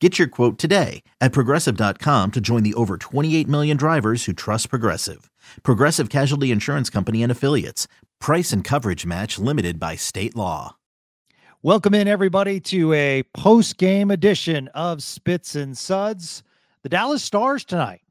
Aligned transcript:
Get 0.00 0.18
your 0.18 0.28
quote 0.28 0.58
today 0.58 1.02
at 1.22 1.32
progressive.com 1.32 2.32
to 2.32 2.40
join 2.40 2.62
the 2.62 2.74
over 2.74 2.98
28 2.98 3.48
million 3.48 3.78
drivers 3.78 4.26
who 4.26 4.34
trust 4.34 4.68
Progressive. 4.68 5.30
Progressive 5.62 6.10
Casualty 6.10 6.50
Insurance 6.50 6.90
Company 6.90 7.22
and 7.22 7.32
Affiliates. 7.32 7.88
Price 8.20 8.52
and 8.52 8.62
coverage 8.62 9.06
match 9.06 9.38
limited 9.38 9.80
by 9.80 9.96
state 9.96 10.36
law. 10.36 10.76
Welcome 11.62 11.94
in, 11.94 12.08
everybody, 12.08 12.60
to 12.60 12.92
a 12.92 13.22
post 13.32 13.78
game 13.78 14.10
edition 14.10 14.68
of 14.74 15.02
Spits 15.02 15.54
and 15.56 15.76
Suds. 15.76 16.42
The 16.82 16.90
Dallas 16.90 17.22
Stars 17.22 17.64
tonight 17.64 18.02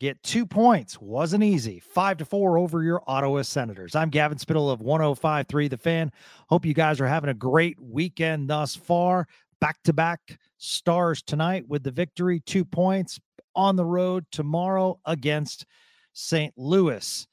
get 0.00 0.20
two 0.24 0.44
points. 0.44 1.00
Wasn't 1.00 1.44
easy. 1.44 1.78
Five 1.78 2.16
to 2.16 2.24
four 2.24 2.58
over 2.58 2.82
your 2.82 3.02
Ottawa 3.06 3.42
Senators. 3.42 3.94
I'm 3.94 4.10
Gavin 4.10 4.38
Spittle 4.38 4.68
of 4.68 4.80
1053 4.80 5.68
The 5.68 5.76
Fan. 5.76 6.10
Hope 6.48 6.66
you 6.66 6.74
guys 6.74 7.00
are 7.00 7.06
having 7.06 7.30
a 7.30 7.34
great 7.34 7.80
weekend 7.80 8.50
thus 8.50 8.74
far. 8.74 9.28
Back 9.60 9.82
to 9.84 9.92
back 9.92 10.38
Stars 10.56 11.22
tonight 11.22 11.64
with 11.68 11.82
the 11.82 11.90
victory, 11.90 12.40
two 12.40 12.64
points 12.64 13.20
on 13.54 13.76
the 13.76 13.84
road 13.84 14.24
tomorrow 14.32 14.98
against 15.04 15.66
St. 16.12 16.52
Louis. 16.56 17.26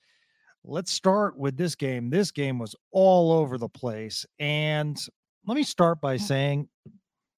Let's 0.64 0.92
start 0.92 1.38
with 1.38 1.56
this 1.56 1.76
game. 1.76 2.10
This 2.10 2.32
game 2.32 2.60
was 2.60 2.76
all 2.92 3.32
over 3.32 3.58
the 3.58 3.70
place. 3.70 4.26
And 4.40 5.02
let 5.46 5.56
me 5.56 5.64
start 5.64 6.02
by 6.02 6.18
mm. 6.18 6.22
saying 6.22 6.68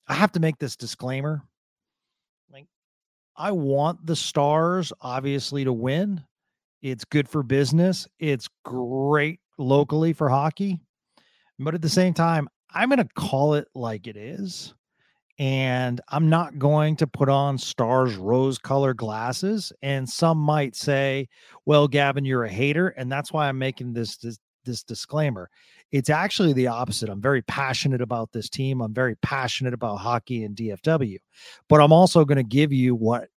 I 0.07 0.15
have 0.15 0.31
to 0.31 0.39
make 0.39 0.57
this 0.57 0.75
disclaimer. 0.75 1.43
Like, 2.51 2.65
I 3.37 3.51
want 3.51 4.05
the 4.05 4.15
Stars 4.15 4.91
obviously 5.01 5.63
to 5.65 5.73
win. 5.73 6.23
It's 6.81 7.05
good 7.05 7.29
for 7.29 7.43
business, 7.43 8.07
it's 8.19 8.49
great 8.65 9.39
locally 9.59 10.13
for 10.13 10.29
hockey. 10.29 10.79
But 11.59 11.75
at 11.75 11.81
the 11.81 11.89
same 11.89 12.13
time, 12.13 12.47
I'm 12.71 12.89
going 12.89 12.99
to 12.99 13.13
call 13.15 13.55
it 13.55 13.67
like 13.75 14.07
it 14.07 14.15
is 14.15 14.73
and 15.39 16.01
I'm 16.09 16.29
not 16.29 16.59
going 16.59 16.97
to 16.97 17.07
put 17.07 17.29
on 17.29 17.57
stars 17.57 18.15
rose 18.17 18.57
color 18.57 18.93
glasses. 18.93 19.71
And 19.81 20.07
some 20.07 20.37
might 20.37 20.75
say, 20.75 21.29
well, 21.65 21.87
Gavin, 21.87 22.25
you're 22.25 22.43
a 22.43 22.49
hater. 22.49 22.89
And 22.89 23.09
that's 23.09 23.31
why 23.31 23.47
I'm 23.47 23.57
making 23.57 23.93
this, 23.93 24.17
this, 24.17 24.37
this 24.65 24.83
disclaimer. 24.83 25.49
It's 25.93 26.09
actually 26.09 26.51
the 26.53 26.67
opposite. 26.67 27.09
I'm 27.09 27.21
very 27.21 27.41
passionate 27.43 28.01
about 28.01 28.33
this 28.33 28.49
team. 28.49 28.81
I'm 28.81 28.93
very 28.93 29.15
passionate 29.17 29.73
about 29.73 29.97
hockey 29.97 30.43
and 30.43 30.55
DFW, 30.55 31.17
but 31.69 31.81
I'm 31.81 31.93
also 31.93 32.25
going 32.25 32.37
to 32.37 32.43
give 32.43 32.73
you 32.73 32.93
what 32.93 33.29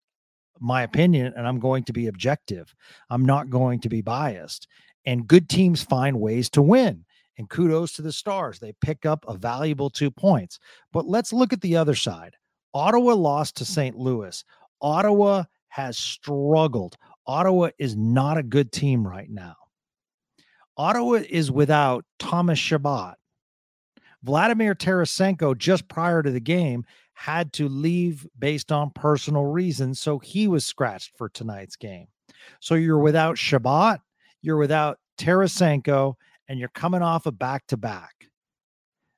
my 0.60 0.82
opinion 0.82 1.34
and 1.38 1.48
I'm 1.48 1.60
going 1.60 1.84
to 1.86 1.94
be 1.94 2.08
objective. 2.08 2.74
I'm 3.10 3.26
not 3.26 3.50
going 3.50 3.80
to 3.82 3.90
be 3.90 4.02
biased. 4.02 4.68
And 5.06 5.28
good 5.28 5.50
teams 5.50 5.84
find 5.84 6.20
ways 6.20 6.50
to 6.52 6.62
win. 6.62 7.06
And 7.38 7.50
kudos 7.50 7.94
to 7.94 8.02
the 8.02 8.12
Stars. 8.12 8.59
They 8.59 8.74
pick 8.81 9.06
up 9.06 9.25
a 9.28 9.38
valuable 9.38 9.90
two 9.90 10.12
points. 10.12 10.59
But 10.92 11.08
let's 11.08 11.34
look 11.34 11.53
at 11.53 11.62
the 11.62 11.78
other 11.78 11.96
side. 11.96 12.36
Ottawa 12.74 13.14
lost 13.14 13.58
to 13.58 13.66
St. 13.66 13.97
Louis. 13.97 14.44
Ottawa 14.81 15.44
has 15.70 15.97
struggled. 15.97 16.97
Ottawa 17.25 17.70
is 17.80 17.96
not 17.96 18.38
a 18.38 18.44
good 18.44 18.72
team 18.72 19.08
right 19.08 19.30
now. 19.30 19.56
Ottawa 20.78 21.20
is 21.30 21.52
without 21.52 22.06
Thomas 22.20 22.59
Chabot. 22.59 23.16
Vladimir 24.24 24.75
Tarasenko, 24.75 25.58
just 25.58 25.88
prior 25.88 26.22
to 26.22 26.31
the 26.31 26.40
game, 26.40 26.86
had 27.14 27.53
to 27.53 27.68
leave 27.68 28.28
based 28.38 28.72
on 28.72 28.91
personal 28.91 29.46
reasons. 29.46 30.00
So 30.00 30.20
he 30.20 30.47
was 30.47 30.66
scratched 30.66 31.18
for 31.18 31.30
tonight's 31.30 31.75
game. 31.75 32.08
So 32.59 32.75
you're 32.75 33.00
without 33.00 33.38
Chabot, 33.38 34.00
you're 34.41 34.58
without 34.58 35.00
Tarasenko, 35.18 36.16
and 36.52 36.60
you're 36.60 36.70
coming 36.70 37.02
off 37.02 37.28
a 37.28 37.32
back 37.32 37.66
to 37.68 37.78
back. 37.78 38.28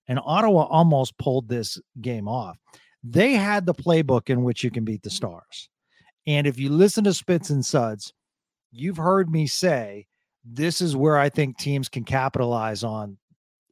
And 0.08 0.20
Ottawa 0.24 0.68
almost 0.68 1.18
pulled 1.18 1.50
this 1.50 1.82
game 2.00 2.28
off. 2.28 2.60
They 3.04 3.34
had 3.34 3.66
the 3.66 3.74
playbook 3.74 4.30
in 4.30 4.44
which 4.44 4.64
you 4.64 4.70
can 4.70 4.86
beat 4.86 5.02
the 5.02 5.10
Stars. 5.10 5.68
And 6.28 6.46
if 6.46 6.60
you 6.60 6.70
listen 6.70 7.04
to 7.06 7.14
Spits 7.14 7.50
and 7.50 7.66
Suds, 7.66 8.14
you've 8.72 8.98
heard 8.98 9.32
me 9.32 9.48
say 9.48 10.06
this 10.46 10.80
is 10.80 10.96
where 10.96 11.18
I 11.18 11.30
think 11.30 11.58
teams 11.58 11.90
can 11.90 12.04
capitalize 12.04 12.84
on 12.84 13.18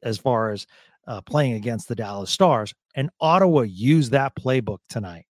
as 0.02 0.18
far 0.18 0.50
as 0.50 0.66
uh, 1.06 1.20
playing 1.20 1.52
against 1.52 1.86
the 1.86 1.94
Dallas 1.94 2.30
Stars. 2.32 2.74
And 2.96 3.10
Ottawa 3.20 3.60
used 3.60 4.10
that 4.10 4.34
playbook 4.34 4.78
tonight. 4.88 5.26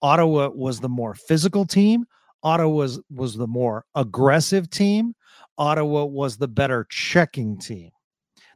Ottawa 0.00 0.48
was 0.48 0.80
the 0.80 0.88
more 0.88 1.14
physical 1.14 1.66
team. 1.66 2.06
Ottawa 2.42 2.72
was, 2.74 2.98
was 3.10 3.36
the 3.36 3.46
more 3.46 3.84
aggressive 3.94 4.70
team. 4.70 5.14
Ottawa 5.58 6.04
was 6.04 6.36
the 6.36 6.48
better 6.48 6.86
checking 6.90 7.58
team. 7.58 7.90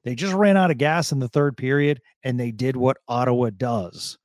They 0.05 0.15
just 0.15 0.35
ran 0.35 0.57
out 0.57 0.71
of 0.71 0.79
gas 0.79 1.11
in 1.11 1.19
the 1.19 1.29
third 1.29 1.57
period 1.57 2.01
and 2.23 2.39
they 2.39 2.53
did 2.53 2.77
what 2.77 2.99
Ottawa 3.09 3.51
does. 3.57 4.19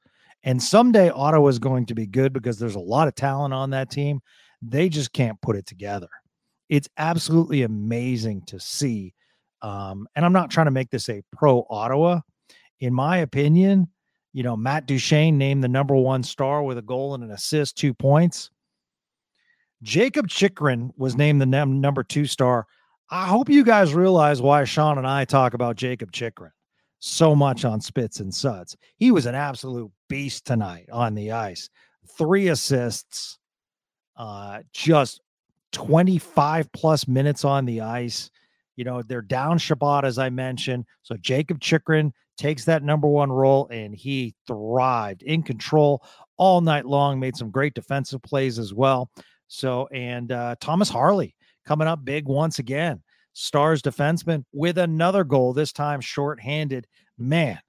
And 0.43 0.61
someday 0.61 1.09
Ottawa 1.09 1.47
is 1.47 1.57
going 1.57 1.87
to 1.87 1.95
be 1.95 2.05
good 2.05 2.33
because 2.33 2.59
there's 2.59 2.75
a 2.75 2.79
lot 2.79 3.07
of 3.07 3.15
talent 3.15 3.53
on 3.53 3.71
that 3.71 3.89
team. 3.89 4.21
They 4.61 4.89
just 4.89 5.11
can't 5.11 5.41
put 5.41 5.55
it 5.55 5.65
together. 5.65 6.09
It's 6.69 6.87
absolutely 6.97 7.63
amazing 7.63 8.43
to 8.43 8.59
see. 8.59 9.15
Um, 9.63 10.07
and 10.15 10.23
I'm 10.23 10.33
not 10.33 10.51
trying 10.51 10.67
to 10.67 10.71
make 10.71 10.91
this 10.91 11.09
a 11.09 11.23
pro 11.31 11.65
Ottawa. 11.69 12.19
In 12.79 12.93
my 12.93 13.17
opinion, 13.17 13.87
you 14.33 14.43
know, 14.43 14.55
Matt 14.55 14.85
Duchene 14.85 15.37
named 15.37 15.63
the 15.63 15.67
number 15.67 15.95
one 15.95 16.21
star 16.21 16.61
with 16.61 16.77
a 16.77 16.83
goal 16.83 17.15
and 17.15 17.23
an 17.23 17.31
assist, 17.31 17.75
two 17.75 17.93
points. 17.93 18.50
Jakob 19.83 20.27
Chychrun 20.27 20.91
was 20.97 21.15
named 21.15 21.41
the 21.41 21.45
num- 21.45 21.81
number 21.81 22.03
two 22.03 22.25
star. 22.25 22.67
I 23.09 23.27
hope 23.27 23.49
you 23.49 23.63
guys 23.63 23.93
realize 23.93 24.41
why 24.41 24.63
Sean 24.63 24.97
and 24.97 25.07
I 25.07 25.25
talk 25.25 25.53
about 25.53 25.75
Jacob 25.75 26.11
Chychrun 26.11 26.51
so 27.01 27.35
much 27.35 27.65
on 27.65 27.81
Spits 27.81 28.19
and 28.19 28.33
Suds. 28.33 28.77
He 28.95 29.11
was 29.11 29.25
an 29.25 29.35
absolute 29.35 29.91
beast 30.07 30.45
tonight 30.45 30.87
on 30.91 31.15
the 31.15 31.31
ice. 31.31 31.69
Three 32.17 32.49
assists, 32.49 33.39
uh, 34.15 34.61
just 34.71 35.19
25 35.71 36.71
plus 36.71 37.07
minutes 37.07 37.43
on 37.43 37.65
the 37.65 37.81
ice. 37.81 38.29
You 38.75 38.85
know, 38.85 39.01
they're 39.01 39.21
down 39.21 39.57
Chabot, 39.57 40.05
as 40.05 40.19
I 40.19 40.29
mentioned. 40.29 40.85
So 41.01 41.15
Jacob 41.17 41.59
Chychrun 41.59 42.13
takes 42.37 42.65
that 42.65 42.83
number 42.83 43.07
one 43.07 43.31
role 43.31 43.67
and 43.71 43.95
he 43.95 44.35
thrived 44.45 45.23
in 45.23 45.43
control 45.43 46.03
all 46.37 46.61
night 46.61 46.85
long, 46.85 47.19
made 47.19 47.35
some 47.35 47.49
great 47.51 47.73
defensive 47.73 48.21
plays 48.21 48.59
as 48.59 48.73
well. 48.73 49.09
So, 49.51 49.87
and 49.87 50.31
uh, 50.31 50.55
Thomas 50.61 50.87
Harley 50.87 51.35
coming 51.65 51.87
up 51.87 52.05
big 52.05 52.25
once 52.25 52.59
again. 52.59 53.03
Stars 53.33 53.81
defenseman 53.81 54.45
with 54.53 54.77
another 54.77 55.25
goal, 55.25 55.51
this 55.51 55.73
time 55.73 55.99
shorthanded. 55.99 56.87
Man, 57.17 57.59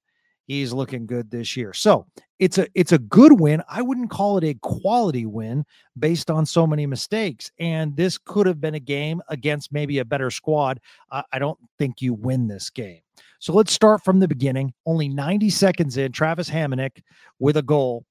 he's 0.46 0.73
looking 0.73 1.06
good 1.06 1.29
this 1.29 1.56
year. 1.56 1.73
So 1.73 2.06
it's 2.38 2.58
a 2.58 2.69
it's 2.76 2.93
a 2.93 3.00
good 3.00 3.40
win. 3.40 3.64
I 3.69 3.82
wouldn't 3.82 4.11
call 4.11 4.38
it 4.38 4.44
a 4.44 4.55
quality 4.62 5.26
win 5.26 5.64
based 5.99 6.31
on 6.31 6.46
so 6.46 6.69
many 6.69 6.87
mistakes. 6.87 7.50
And 7.58 7.96
this 7.96 8.17
could 8.17 8.46
have 8.46 8.61
been 8.61 8.76
a 8.76 8.81
game 8.81 9.20
against 9.29 9.73
maybe 9.73 9.99
a 9.99 10.05
better 10.05 10.31
squad. 10.31 10.79
I, 11.11 11.40
don't 11.40 11.58
think 11.81 12.00
you 12.00 12.14
win 12.14 12.46
this 12.46 12.70
game. 12.70 13.00
So 13.40 13.52
let's 13.52 13.73
start 13.73 14.05
from 14.05 14.20
the 14.20 14.29
beginning. 14.29 14.73
Only 14.87 15.08
90 15.08 15.50
seconds 15.50 15.96
in, 15.96 16.12
Travis 16.12 16.49
Hamonic 16.49 17.02
with 17.40 17.56
a 17.56 17.62
goal. 17.62 18.05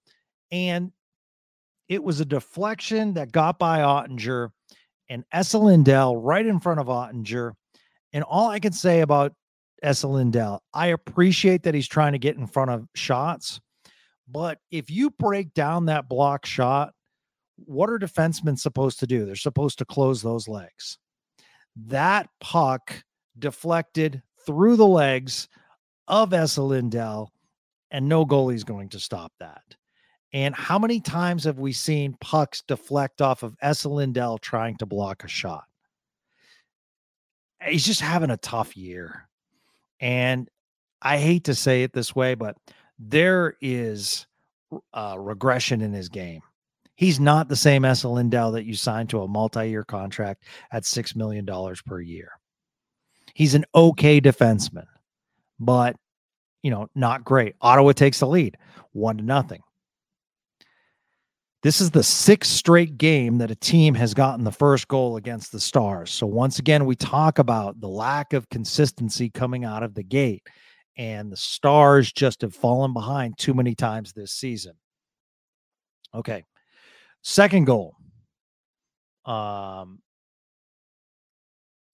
And 0.51 0.91
it 1.91 2.01
was 2.01 2.21
a 2.21 2.25
deflection 2.25 3.15
that 3.15 3.33
got 3.33 3.59
by 3.59 3.79
Oettinger 3.79 4.51
and 5.09 5.25
Esa 5.33 5.57
Lindell 5.57 6.15
right 6.15 6.45
in 6.45 6.61
front 6.61 6.79
of 6.79 6.87
Oettinger. 6.87 7.51
And 8.13 8.23
all 8.23 8.49
I 8.49 8.61
can 8.61 8.71
say 8.71 9.01
about 9.01 9.33
Esa 9.83 10.07
Lindell. 10.07 10.63
I 10.73 10.87
appreciate 10.87 11.63
that 11.63 11.73
he's 11.75 11.89
trying 11.89 12.13
to 12.13 12.17
get 12.17 12.37
in 12.37 12.47
front 12.47 12.71
of 12.71 12.87
shots, 12.95 13.59
but 14.25 14.59
if 14.71 14.89
you 14.89 15.09
break 15.09 15.53
down 15.53 15.87
that 15.87 16.07
block 16.07 16.45
shot, 16.45 16.93
what 17.57 17.89
are 17.89 17.99
defensemen 17.99 18.57
supposed 18.57 18.99
to 18.99 19.07
do? 19.07 19.25
They're 19.25 19.35
supposed 19.35 19.77
to 19.79 19.85
close 19.85 20.21
those 20.21 20.47
legs. 20.47 20.97
That 21.75 22.29
puck 22.39 23.03
deflected 23.37 24.23
through 24.45 24.77
the 24.77 24.87
legs 24.87 25.49
of 26.07 26.31
Esa 26.31 26.61
Lindell, 26.61 27.33
and 27.91 28.07
no 28.07 28.25
goalie's 28.25 28.63
going 28.63 28.87
to 28.89 28.99
stop 28.99 29.33
that. 29.41 29.75
And 30.33 30.55
how 30.55 30.79
many 30.79 31.01
times 31.01 31.43
have 31.43 31.59
we 31.59 31.73
seen 31.73 32.15
pucks 32.21 32.61
deflect 32.61 33.21
off 33.21 33.43
of 33.43 33.55
Esa 33.61 33.89
Lindell 33.89 34.37
trying 34.37 34.77
to 34.77 34.85
block 34.85 35.23
a 35.23 35.27
shot? 35.27 35.65
He's 37.67 37.85
just 37.85 38.01
having 38.01 38.31
a 38.31 38.37
tough 38.37 38.77
year. 38.77 39.27
And 39.99 40.49
I 41.01 41.17
hate 41.17 41.45
to 41.45 41.55
say 41.55 41.83
it 41.83 41.93
this 41.93 42.15
way, 42.15 42.35
but 42.35 42.55
there 42.97 43.55
is 43.61 44.25
uh, 44.93 45.15
regression 45.19 45.81
in 45.81 45.93
his 45.93 46.09
game. 46.09 46.41
He's 46.95 47.19
not 47.19 47.49
the 47.49 47.55
same 47.55 47.83
Esa 47.83 48.07
Lindell 48.07 48.51
that 48.51 48.65
you 48.65 48.75
signed 48.75 49.09
to 49.09 49.21
a 49.21 49.27
multi-year 49.27 49.83
contract 49.83 50.43
at 50.71 50.85
six 50.85 51.15
million 51.15 51.45
dollars 51.45 51.81
per 51.81 51.99
year. 51.99 52.31
He's 53.33 53.55
an 53.55 53.65
okay 53.73 54.21
defenseman, 54.21 54.85
but 55.59 55.95
you 56.61 56.69
know, 56.69 56.87
not 56.93 57.23
great. 57.23 57.55
Ottawa 57.59 57.93
takes 57.93 58.19
the 58.19 58.27
lead, 58.27 58.57
one 58.91 59.17
to 59.17 59.23
nothing. 59.23 59.61
This 61.63 61.79
is 61.79 61.91
the 61.91 62.03
sixth 62.03 62.51
straight 62.51 62.97
game 62.97 63.37
that 63.37 63.51
a 63.51 63.55
team 63.55 63.93
has 63.93 64.15
gotten 64.15 64.43
the 64.43 64.51
first 64.51 64.87
goal 64.87 65.15
against 65.17 65.51
the 65.51 65.59
Stars. 65.59 66.09
So, 66.09 66.25
once 66.25 66.57
again, 66.57 66.85
we 66.85 66.95
talk 66.95 67.37
about 67.37 67.79
the 67.79 67.87
lack 67.87 68.33
of 68.33 68.49
consistency 68.49 69.29
coming 69.29 69.63
out 69.63 69.83
of 69.83 69.93
the 69.93 70.01
gate, 70.01 70.41
and 70.97 71.31
the 71.31 71.37
Stars 71.37 72.11
just 72.11 72.41
have 72.41 72.55
fallen 72.55 72.93
behind 72.93 73.37
too 73.37 73.53
many 73.53 73.75
times 73.75 74.11
this 74.11 74.31
season. 74.31 74.73
Okay. 76.15 76.43
Second 77.21 77.65
goal 77.65 77.95
um, 79.25 79.99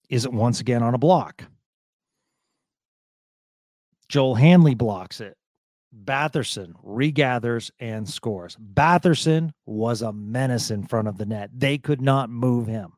is 0.08 0.24
it 0.24 0.32
once 0.32 0.60
again 0.60 0.82
on 0.82 0.94
a 0.94 0.98
block. 0.98 1.44
Joel 4.08 4.34
Hanley 4.34 4.74
blocks 4.74 5.20
it. 5.20 5.36
Batherson 6.04 6.72
regathers 6.84 7.70
and 7.80 8.08
scores. 8.08 8.56
Batherson 8.56 9.52
was 9.66 10.02
a 10.02 10.12
menace 10.12 10.70
in 10.70 10.86
front 10.86 11.08
of 11.08 11.18
the 11.18 11.26
net. 11.26 11.50
They 11.54 11.78
could 11.78 12.00
not 12.00 12.30
move 12.30 12.66
him. 12.66 12.92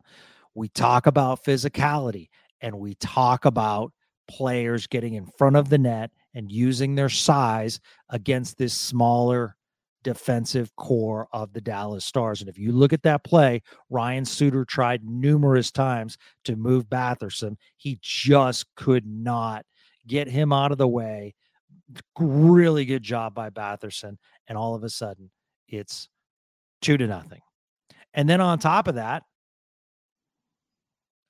We 0.54 0.69
talk 0.69 1.06
about 1.06 1.44
physicality 1.44 2.28
and 2.60 2.78
we 2.78 2.94
talk 2.96 3.44
about 3.44 3.92
players 4.28 4.87
getting 4.87 5.14
in 5.14 5.26
front 5.26 5.56
of 5.56 5.69
the 5.69 5.78
net 5.78 6.10
and 6.34 6.50
using 6.50 6.94
their 6.94 7.08
size 7.08 7.81
against 8.10 8.58
this 8.58 8.75
smaller 8.75 9.56
defensive 10.02 10.75
corps 10.76 11.28
of 11.32 11.52
the 11.52 11.60
Dallas 11.60 12.04
Stars. 12.04 12.40
And 12.40 12.48
if 12.48 12.58
you 12.58 12.72
look 12.72 12.93
at 12.93 13.02
that 13.02 13.25
play, 13.25 13.62
Ryan 13.90 14.25
Suter 14.25 14.64
tried 14.64 15.04
numerous 15.04 15.70
times 15.70 16.16
to 16.44 16.56
move 16.56 16.86
Batherson. 16.88 17.56
He 17.76 17.98
just 18.00 18.64
could 18.76 19.06
not 19.06 19.64
get 20.06 20.28
him 20.28 20.52
out 20.52 20.72
of 20.72 20.78
the 20.78 20.88
way 20.88 21.34
really 22.19 22.84
good 22.84 23.02
job 23.02 23.34
by 23.34 23.50
Batherson. 23.50 24.16
And 24.48 24.56
all 24.56 24.75
of 24.75 24.84
a 24.84 24.90
sudden, 24.90 25.31
it's 25.69 26.08
two 26.81 26.96
to 26.96 27.06
nothing. 27.06 27.40
And 28.14 28.28
then 28.28 28.40
on 28.40 28.58
top 28.58 28.88
of 28.88 28.96
that, 28.96 29.22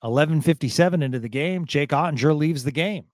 1157 0.01 1.03
into 1.03 1.19
the 1.19 1.29
game, 1.29 1.65
Jake 1.65 1.91
Oettinger 1.91 2.35
leaves 2.35 2.63
the 2.63 2.71
game. 2.71 3.05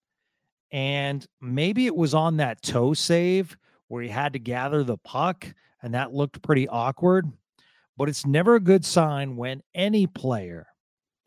And 0.71 1.25
maybe 1.41 1.85
it 1.85 1.95
was 1.95 2.13
on 2.13 2.38
that 2.38 2.61
toe 2.61 2.94
save 2.94 3.57
where 3.88 4.03
he 4.03 4.09
had 4.09 4.33
to 4.33 4.39
gather 4.39 4.83
the 4.83 4.97
puck, 4.97 5.47
and 5.81 5.93
that 5.93 6.13
looked 6.13 6.41
pretty 6.41 6.67
awkward. 6.67 7.31
But 7.97 8.09
it's 8.09 8.25
never 8.25 8.55
a 8.55 8.61
good 8.61 8.85
sign 8.85 9.35
when 9.35 9.63
any 9.73 10.07
player 10.07 10.67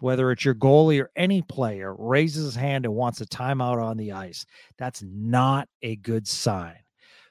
whether 0.03 0.31
it's 0.31 0.45
your 0.45 0.55
goalie 0.55 1.03
or 1.03 1.11
any 1.17 1.43
player, 1.43 1.95
raises 1.99 2.45
his 2.45 2.55
hand 2.55 2.85
and 2.85 2.95
wants 2.95 3.21
a 3.21 3.27
timeout 3.27 3.83
on 3.83 3.97
the 3.97 4.13
ice. 4.13 4.47
That's 4.79 5.03
not 5.03 5.69
a 5.83 5.97
good 5.97 6.27
sign. 6.27 6.77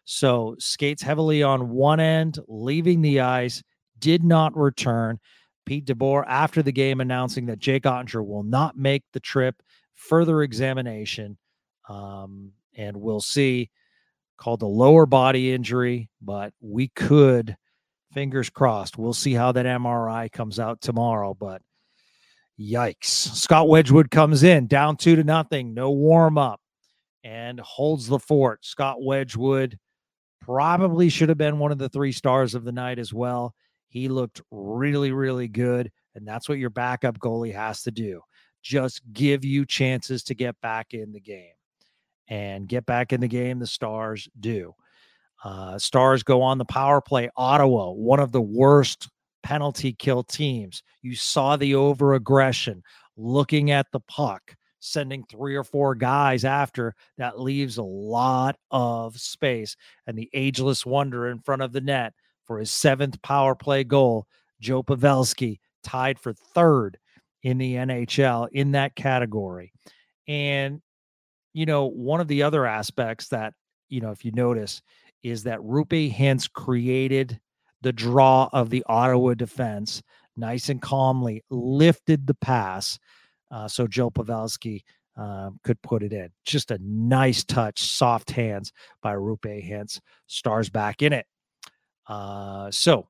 So 0.06 0.56
skates 0.58 1.04
heavily 1.04 1.44
on 1.44 1.70
one 1.70 2.00
end, 2.00 2.40
leaving 2.48 3.02
the 3.02 3.20
ice, 3.20 3.62
did 4.00 4.24
not 4.24 4.58
return. 4.58 5.20
Pete 5.66 5.86
DeBoer, 5.86 6.24
after 6.28 6.64
the 6.64 6.72
game, 6.72 7.00
announcing 7.00 7.46
that 7.46 7.60
Jake 7.60 7.84
Oettinger 7.84 8.26
will 8.26 8.42
not 8.42 8.76
make 8.76 9.04
the 9.14 9.20
trip. 9.20 9.62
Further 9.94 10.42
examination, 10.42 11.38
um, 11.88 12.54
and 12.76 12.98
we'll 12.98 13.22
see. 13.22 13.70
Called 14.38 14.62
a 14.62 14.66
lower 14.66 15.06
body 15.06 15.54
injury, 15.54 16.10
but 16.22 16.54
we 16.62 16.88
could, 16.88 17.56
fingers 18.14 18.50
crossed. 18.50 18.98
We'll 18.98 19.14
see 19.14 19.34
how 19.34 19.52
that 19.52 19.66
MRI 19.66 20.32
comes 20.32 20.60
out 20.60 20.82
tomorrow. 20.82 21.36
But 21.38 21.62
Yikes. 22.60 23.06
Scott 23.06 23.70
Wedgewood 23.70 24.12
comes 24.12 24.44
in 24.44 24.68
down 24.68 24.98
two 24.98 25.16
to 25.16 25.24
nothing, 25.24 25.74
no 25.74 25.92
warm 25.92 26.38
up, 26.38 26.60
and 27.24 27.60
holds 27.60 28.08
the 28.08 28.20
fort. 28.20 28.66
Scott 28.66 29.02
Wedgewood 29.02 29.80
probably 30.42 31.10
should 31.10 31.30
have 31.30 31.38
been 31.38 31.60
one 31.60 31.72
of 31.72 31.78
the 31.78 31.90
three 31.90 32.12
stars 32.12 32.56
of 32.56 32.64
the 32.66 32.72
night 32.72 33.00
as 33.00 33.14
well. 33.14 33.54
He 33.88 34.10
looked 34.10 34.42
really, 34.52 35.12
really 35.12 35.48
good. 35.48 35.92
And 36.16 36.28
that's 36.28 36.50
what 36.50 36.58
your 36.58 36.70
backup 36.70 37.18
goalie 37.20 37.54
has 37.54 37.84
to 37.84 37.92
do 37.92 38.22
just 38.62 39.02
give 39.14 39.46
you 39.46 39.66
chances 39.66 40.24
to 40.24 40.36
get 40.36 40.60
back 40.62 40.94
in 40.94 41.14
the 41.14 41.20
game. 41.20 41.54
And 42.28 42.68
get 42.68 42.86
back 42.86 43.12
in 43.12 43.22
the 43.22 43.28
game, 43.28 43.60
the 43.60 43.66
Stars 43.66 44.30
do. 44.40 44.76
Uh, 45.44 45.80
stars 45.80 46.22
go 46.22 46.42
on 46.42 46.58
the 46.58 46.66
power 46.66 47.02
play. 47.02 47.30
Ottawa, 47.36 47.92
one 47.92 48.20
of 48.20 48.32
the 48.32 48.42
worst 48.42 49.10
penalty 49.44 49.94
kill 49.94 50.24
teams. 50.24 50.84
You 51.02 51.16
saw 51.16 51.56
the 51.56 51.76
over 51.76 52.14
aggression, 52.14 52.84
looking 53.18 53.72
at 53.72 53.88
the 53.92 54.00
puck, 54.02 54.56
sending 54.80 55.24
three 55.24 55.56
or 55.56 55.64
four 55.64 55.96
guys 55.96 56.46
after. 56.46 56.96
That 57.18 57.40
leaves 57.40 57.78
a 57.78 57.84
lot 57.84 58.58
of 58.72 59.18
space. 59.20 59.76
And 60.08 60.18
the 60.18 60.30
ageless 60.34 60.86
wonder 60.86 61.28
in 61.28 61.40
front 61.40 61.62
of 61.62 61.72
the 61.72 61.82
net 61.82 62.14
for 62.46 62.60
his 62.60 62.72
seventh 62.72 63.22
power 63.22 63.56
play 63.56 63.84
goal, 63.84 64.28
Joe 64.60 64.84
Pavelski, 64.84 65.60
tied 65.84 66.20
for 66.20 66.34
third 66.34 66.98
in 67.44 67.58
the 67.58 67.76
NHL 67.76 68.50
in 68.52 68.72
that 68.72 68.96
category. 68.96 69.72
And, 70.28 70.82
you 71.54 71.66
know, 71.66 71.86
one 71.86 72.20
of 72.20 72.28
the 72.28 72.44
other 72.44 72.66
aspects 72.66 73.30
that, 73.30 73.54
you 73.88 74.02
know, 74.02 74.12
if 74.12 74.26
you 74.26 74.32
notice, 74.32 74.82
is 75.24 75.44
that 75.44 75.60
Roope 75.60 76.14
Hintz 76.14 76.52
created 76.52 77.40
the 77.82 77.94
draw 77.94 78.50
of 78.52 78.70
the 78.70 78.84
Ottawa 78.88 79.34
defense, 79.34 80.02
nice 80.36 80.70
and 80.70 80.82
calmly 80.82 81.44
lifted 81.50 82.28
the 82.28 82.34
pass. 82.36 83.00
Uh, 83.52 83.68
so 83.68 83.88
Joe 83.88 84.10
Pavelski 84.10 84.84
uh, 85.18 85.50
could 85.64 85.82
put 85.82 86.04
it 86.04 86.14
in. 86.14 86.30
Just 86.46 86.72
a 86.72 86.80
nice 86.82 87.44
touch, 87.44 87.80
soft 87.82 88.32
hands 88.32 88.72
by 89.02 89.14
Roope 89.14 89.68
Hintz. 89.68 90.00
Stars 90.28 90.70
back 90.70 91.02
in 91.02 91.14
it. 91.14 91.26
Uh, 92.08 92.72
so 92.72 93.08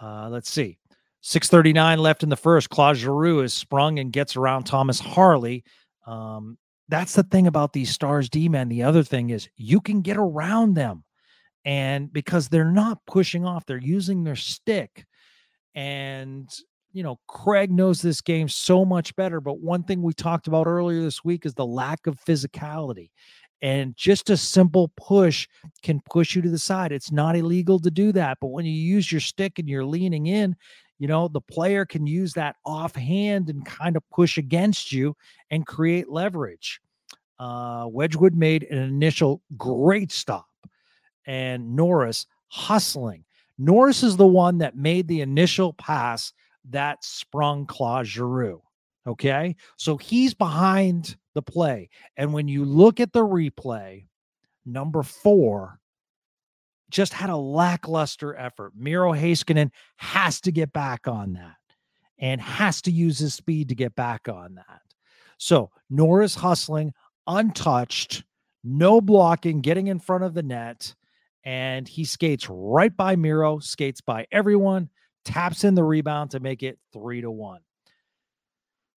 uh, 0.00 0.28
let's 0.30 0.50
see. 0.50 0.78
639 1.22 1.98
left 1.98 2.22
in 2.22 2.28
the 2.28 2.36
first. 2.36 2.68
Claude 2.68 2.96
Giroux 2.96 3.40
is 3.40 3.54
sprung 3.54 3.98
and 3.98 4.12
gets 4.12 4.36
around 4.36 4.64
Thomas 4.64 5.00
Harley. 5.00 5.64
Um, 6.06 6.58
that's 6.88 7.14
the 7.14 7.22
thing 7.22 7.46
about 7.46 7.72
these 7.72 7.90
stars 7.90 8.28
D 8.28 8.48
men. 8.48 8.68
The 8.68 8.82
other 8.82 9.02
thing 9.02 9.30
is 9.30 9.48
you 9.56 9.80
can 9.80 10.02
get 10.02 10.18
around 10.18 10.74
them 10.74 11.02
and 11.64 12.12
because 12.12 12.48
they're 12.48 12.70
not 12.70 12.98
pushing 13.06 13.44
off, 13.44 13.66
they're 13.66 13.78
using 13.78 14.24
their 14.24 14.36
stick. 14.36 15.06
And, 15.74 16.48
you 16.92 17.02
know, 17.02 17.18
Craig 17.26 17.70
knows 17.70 18.00
this 18.00 18.20
game 18.20 18.48
so 18.48 18.84
much 18.84 19.16
better. 19.16 19.40
But 19.40 19.60
one 19.60 19.82
thing 19.82 20.02
we 20.02 20.12
talked 20.12 20.46
about 20.46 20.66
earlier 20.66 21.02
this 21.02 21.24
week 21.24 21.46
is 21.46 21.54
the 21.54 21.66
lack 21.66 22.06
of 22.06 22.20
physicality. 22.20 23.10
And 23.62 23.96
just 23.96 24.28
a 24.28 24.36
simple 24.36 24.92
push 24.96 25.48
can 25.82 26.00
push 26.10 26.36
you 26.36 26.42
to 26.42 26.50
the 26.50 26.58
side. 26.58 26.92
It's 26.92 27.10
not 27.10 27.34
illegal 27.34 27.78
to 27.80 27.90
do 27.90 28.12
that. 28.12 28.38
But 28.40 28.48
when 28.48 28.66
you 28.66 28.72
use 28.72 29.10
your 29.10 29.22
stick 29.22 29.58
and 29.58 29.68
you're 29.68 29.86
leaning 29.86 30.26
in, 30.26 30.54
you 30.98 31.08
know, 31.08 31.28
the 31.28 31.40
player 31.40 31.84
can 31.86 32.06
use 32.06 32.34
that 32.34 32.56
offhand 32.64 33.48
and 33.48 33.64
kind 33.64 33.96
of 33.96 34.02
push 34.10 34.38
against 34.38 34.92
you 34.92 35.16
and 35.50 35.66
create 35.66 36.08
leverage. 36.10 36.80
uh, 37.38 37.86
Wedgewood 37.90 38.34
made 38.34 38.64
an 38.64 38.78
initial 38.78 39.42
great 39.56 40.12
stop, 40.12 40.46
and 41.26 41.74
Norris 41.74 42.26
hustling. 42.48 43.24
Norris 43.58 44.02
is 44.02 44.16
the 44.16 44.26
one 44.26 44.58
that 44.58 44.76
made 44.76 45.08
the 45.08 45.20
initial 45.20 45.72
pass 45.72 46.32
that 46.70 47.04
sprung 47.04 47.66
Claude 47.66 48.06
Giroux. 48.06 48.62
Okay. 49.06 49.54
So 49.76 49.96
he's 49.96 50.34
behind 50.34 51.16
the 51.34 51.42
play. 51.42 51.90
And 52.16 52.32
when 52.32 52.48
you 52.48 52.64
look 52.64 53.00
at 53.00 53.12
the 53.12 53.24
replay, 53.24 54.06
number 54.64 55.02
four 55.02 55.78
just 56.90 57.12
had 57.12 57.30
a 57.30 57.36
lackluster 57.36 58.36
effort. 58.36 58.72
Miro 58.76 59.12
Heiskanen 59.12 59.70
has 59.96 60.40
to 60.42 60.52
get 60.52 60.72
back 60.72 61.08
on 61.08 61.32
that 61.34 61.56
and 62.18 62.40
has 62.40 62.80
to 62.82 62.90
use 62.90 63.18
his 63.18 63.34
speed 63.34 63.68
to 63.68 63.74
get 63.74 63.94
back 63.96 64.28
on 64.28 64.54
that. 64.54 64.80
So 65.38 65.70
Norris 65.90 66.36
hustling, 66.36 66.94
untouched, 67.26 68.24
no 68.62 69.00
blocking, 69.00 69.60
getting 69.60 69.88
in 69.88 69.98
front 69.98 70.24
of 70.24 70.34
the 70.34 70.42
net. 70.42 70.94
And 71.44 71.86
he 71.86 72.04
skates 72.04 72.48
right 72.48 72.94
by 72.96 73.16
Miro, 73.16 73.58
skates 73.58 74.00
by 74.00 74.26
everyone, 74.32 74.88
taps 75.24 75.64
in 75.64 75.74
the 75.74 75.84
rebound 75.84 76.30
to 76.30 76.40
make 76.40 76.62
it 76.62 76.78
three 76.92 77.20
to 77.20 77.30
one. 77.30 77.60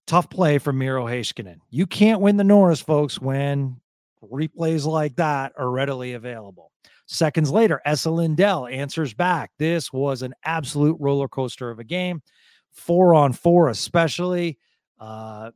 Tough 0.05 0.29
play 0.29 0.57
from 0.57 0.77
Miro 0.77 1.05
Heiskanen. 1.05 1.57
You 1.69 1.85
can't 1.85 2.21
win 2.21 2.37
the 2.37 2.43
Norris, 2.45 2.79
folks, 2.79 3.19
when 3.19 3.81
replays 4.23 4.85
like 4.85 5.17
that 5.17 5.51
are 5.57 5.69
readily 5.69 6.13
available. 6.13 6.71
Seconds 7.07 7.51
later, 7.51 7.81
Esa 7.85 8.09
Lindell 8.09 8.67
answers 8.67 9.13
back. 9.13 9.51
This 9.57 9.91
was 9.91 10.21
an 10.21 10.33
absolute 10.43 10.97
roller 10.99 11.27
coaster 11.27 11.69
of 11.69 11.79
a 11.79 11.83
game, 11.83 12.21
four 12.71 13.13
on 13.13 13.33
four, 13.33 13.69
especially. 13.69 14.57
Uh, 14.99 15.51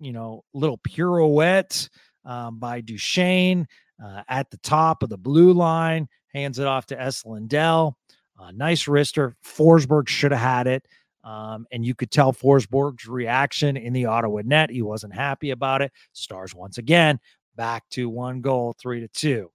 you 0.00 0.12
know, 0.12 0.44
little 0.52 0.78
pirouette 0.78 1.88
um, 2.24 2.58
by 2.58 2.80
Duchene 2.80 3.68
uh, 4.04 4.22
at 4.28 4.50
the 4.50 4.56
top 4.58 5.02
of 5.02 5.08
the 5.08 5.16
blue 5.16 5.52
line, 5.52 6.08
hands 6.34 6.58
it 6.58 6.66
off 6.66 6.86
to 6.86 7.00
Esa 7.00 7.28
Lindell. 7.28 7.96
Uh, 8.38 8.50
nice 8.52 8.84
wrister. 8.84 9.34
Forsberg 9.44 10.08
should 10.08 10.32
have 10.32 10.40
had 10.40 10.66
it. 10.66 10.86
Um, 11.24 11.66
and 11.70 11.84
you 11.84 11.94
could 11.94 12.10
tell 12.10 12.32
Forsberg's 12.32 13.06
reaction 13.06 13.76
in 13.76 13.92
the 13.92 14.06
Ottawa 14.06 14.42
net. 14.44 14.70
He 14.70 14.82
wasn't 14.82 15.14
happy 15.14 15.50
about 15.50 15.82
it. 15.82 15.92
Stars 16.12 16.54
once 16.54 16.78
again 16.78 17.20
back 17.56 17.88
to 17.90 18.08
one 18.08 18.40
goal, 18.40 18.74
three 18.80 19.00
to 19.00 19.08
two. 19.08 19.50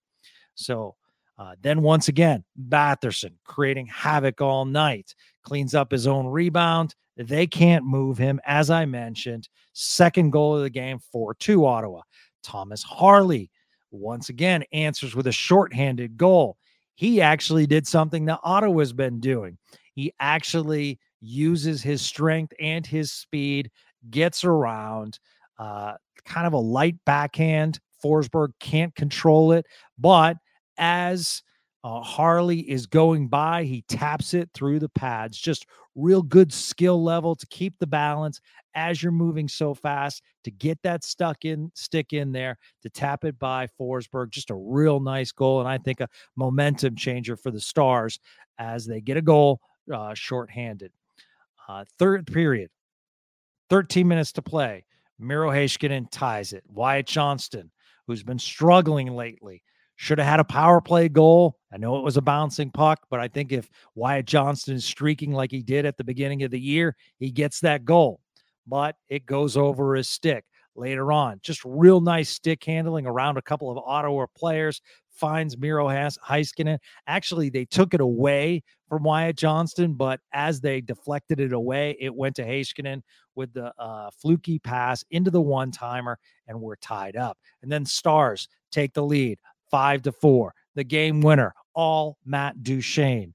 So 0.56 0.96
uh, 1.38 1.56
then 1.62 1.82
once 1.82 2.08
again, 2.08 2.44
Batherson 2.70 3.34
creating 3.44 3.88
havoc 3.88 4.42
all 4.42 4.66
night, 4.66 5.14
cleans 5.44 5.76
up 5.76 5.92
his 5.92 6.08
own 6.08 6.26
rebound. 6.28 6.96
They 7.16 7.48
can't 7.48 7.86
move 7.86 8.18
him, 8.18 8.40
as 8.46 8.70
I 8.70 8.86
mentioned. 8.86 9.50
Second 9.74 10.32
goal 10.32 10.56
of 10.58 10.64
the 10.64 10.70
game, 10.70 11.00
4 11.12 11.36
2 11.36 11.66
Ottawa. 11.66 12.02
Thomas 12.44 12.84
Harley 12.84 13.50
once 13.92 14.30
again 14.30 14.64
answers 14.72 15.16
with 15.16 15.28
a 15.28 15.32
shorthanded 15.32 16.18
goal. 16.18 16.58
He 16.98 17.22
actually 17.22 17.68
did 17.68 17.86
something 17.86 18.26
that 18.26 18.40
Ottawa's 18.44 18.92
been 18.92 19.20
doing. 19.20 19.60
He 19.94 20.14
actually 20.20 21.00
uses 21.22 21.84
his 21.84 22.02
strength 22.02 22.54
and 22.60 22.86
his 22.86 23.12
speed, 23.12 23.70
gets 24.10 24.44
around, 24.44 25.20
uh, 25.60 25.94
kind 26.26 26.48
of 26.48 26.54
a 26.54 26.58
light 26.58 26.96
backhand. 27.06 27.80
Forsberg 28.04 28.50
can't 28.60 28.96
control 28.96 29.52
it, 29.52 29.68
but 30.00 30.38
as 30.78 31.44
uh, 31.84 32.02
Harley 32.02 32.62
is 32.62 32.88
going 32.88 33.28
by, 33.28 33.64
he 33.64 33.84
taps 33.88 34.34
it 34.34 34.50
through 34.56 34.80
the 34.80 34.90
pads. 34.90 35.38
Just 35.38 35.68
real 35.98 36.22
good 36.22 36.54
skill 36.54 37.04
level 37.04 37.36
to 37.36 37.46
keep 37.48 37.78
the 37.80 37.88
balance 37.88 38.40
as 38.76 39.02
you're 39.02 39.12
moving 39.12 39.48
so 39.48 39.74
fast 39.74 40.22
to 40.44 40.52
get 40.52 40.80
that 40.84 41.04
stuck 41.04 41.44
in 41.44 41.70
stick 41.74 42.14
in 42.14 42.32
there 42.32 42.58
to 42.84 42.90
tap 42.90 43.26
it 43.26 43.38
by 43.40 43.68
Forsberg. 43.80 44.30
Just 44.30 44.52
a 44.52 44.56
real 44.56 45.00
nice 45.00 45.32
goal, 45.32 45.60
and 45.60 45.68
I 45.68 45.78
think 45.78 46.00
a 46.00 46.08
momentum 46.36 46.96
changer 46.96 47.36
for 47.36 47.52
the 47.52 47.60
Stars 47.60 48.20
as 48.60 48.86
they 48.86 49.02
get 49.02 49.18
a 49.18 49.22
goal 49.22 49.60
uh, 49.94 50.14
shorthanded. 50.14 50.92
Uh, 51.68 51.84
third 52.00 52.28
period, 52.28 52.70
13 53.70 54.08
minutes 54.08 54.32
to 54.34 54.42
play. 54.42 54.86
Miro 55.20 55.50
Heiskanen 55.50 56.08
ties 56.12 56.54
it. 56.54 56.64
Wyatt 56.68 57.08
Johnston, 57.08 57.72
who's 58.06 58.24
been 58.24 58.40
struggling 58.40 59.08
lately, 59.08 59.64
should 59.98 60.20
have 60.20 60.28
had 60.28 60.40
a 60.40 60.46
power 60.46 60.80
play 60.80 61.10
goal. 61.10 61.58
I 61.74 61.78
know 61.78 61.98
it 61.98 62.04
was 62.04 62.18
a 62.18 62.22
bouncing 62.22 62.72
puck, 62.72 63.06
but 63.10 63.20
I 63.20 63.28
think 63.28 63.52
if 63.52 63.70
Wyatt 63.96 64.26
Johnston 64.26 64.76
is 64.76 64.86
streaking 64.86 65.34
like 65.34 65.52
he 65.52 65.62
did 65.62 65.86
at 65.86 65.98
the 65.98 66.04
beginning 66.04 66.44
of 66.44 66.52
the 66.52 66.60
year, 66.60 66.96
he 67.18 67.32
gets 67.32 67.60
that 67.62 67.84
goal. 67.84 68.22
But 68.68 68.96
it 69.10 69.26
goes 69.26 69.58
over 69.58 69.96
his 69.96 70.08
stick 70.08 70.46
later 70.76 71.12
on. 71.12 71.40
Just 71.42 71.66
real 71.66 72.00
nice 72.00 72.30
stick 72.30 72.64
handling 72.64 73.08
around 73.08 73.38
a 73.38 73.42
couple 73.42 73.72
of 73.72 73.78
Ottawa 73.80 74.28
players 74.38 74.82
finds 75.10 75.58
Miro 75.58 75.88
Heiskanen. 75.88 76.78
Actually, 77.08 77.50
they 77.50 77.66
took 77.66 77.96
it 77.96 78.02
away 78.02 78.62
from 78.88 79.04
Wyatt 79.04 79.36
Johnston, 79.36 79.96
but 79.96 80.20
as 80.32 80.62
they 80.62 80.80
deflected 80.80 81.40
it 81.40 81.54
away, 81.54 81.98
it 82.00 82.14
went 82.14 82.36
to 82.36 82.46
Heiskanen 82.46 83.02
with 83.34 83.52
the 83.54 83.74
uh, 83.80 84.12
fluky 84.12 84.60
pass 84.60 85.04
into 85.10 85.32
the 85.32 85.42
one 85.42 85.72
timer, 85.72 86.20
and 86.48 86.62
we're 86.62 86.76
tied 86.76 87.16
up. 87.16 87.38
And 87.64 87.72
then 87.72 87.84
Stars 87.84 88.48
take 88.72 88.94
the 88.94 89.04
lead 89.04 89.40
five 89.70 90.02
to 90.04 90.12
four. 90.12 90.54
The 90.76 90.84
game 90.84 91.22
winner, 91.22 91.54
all 91.74 92.18
Matt 92.26 92.64
Duchene. 92.64 93.34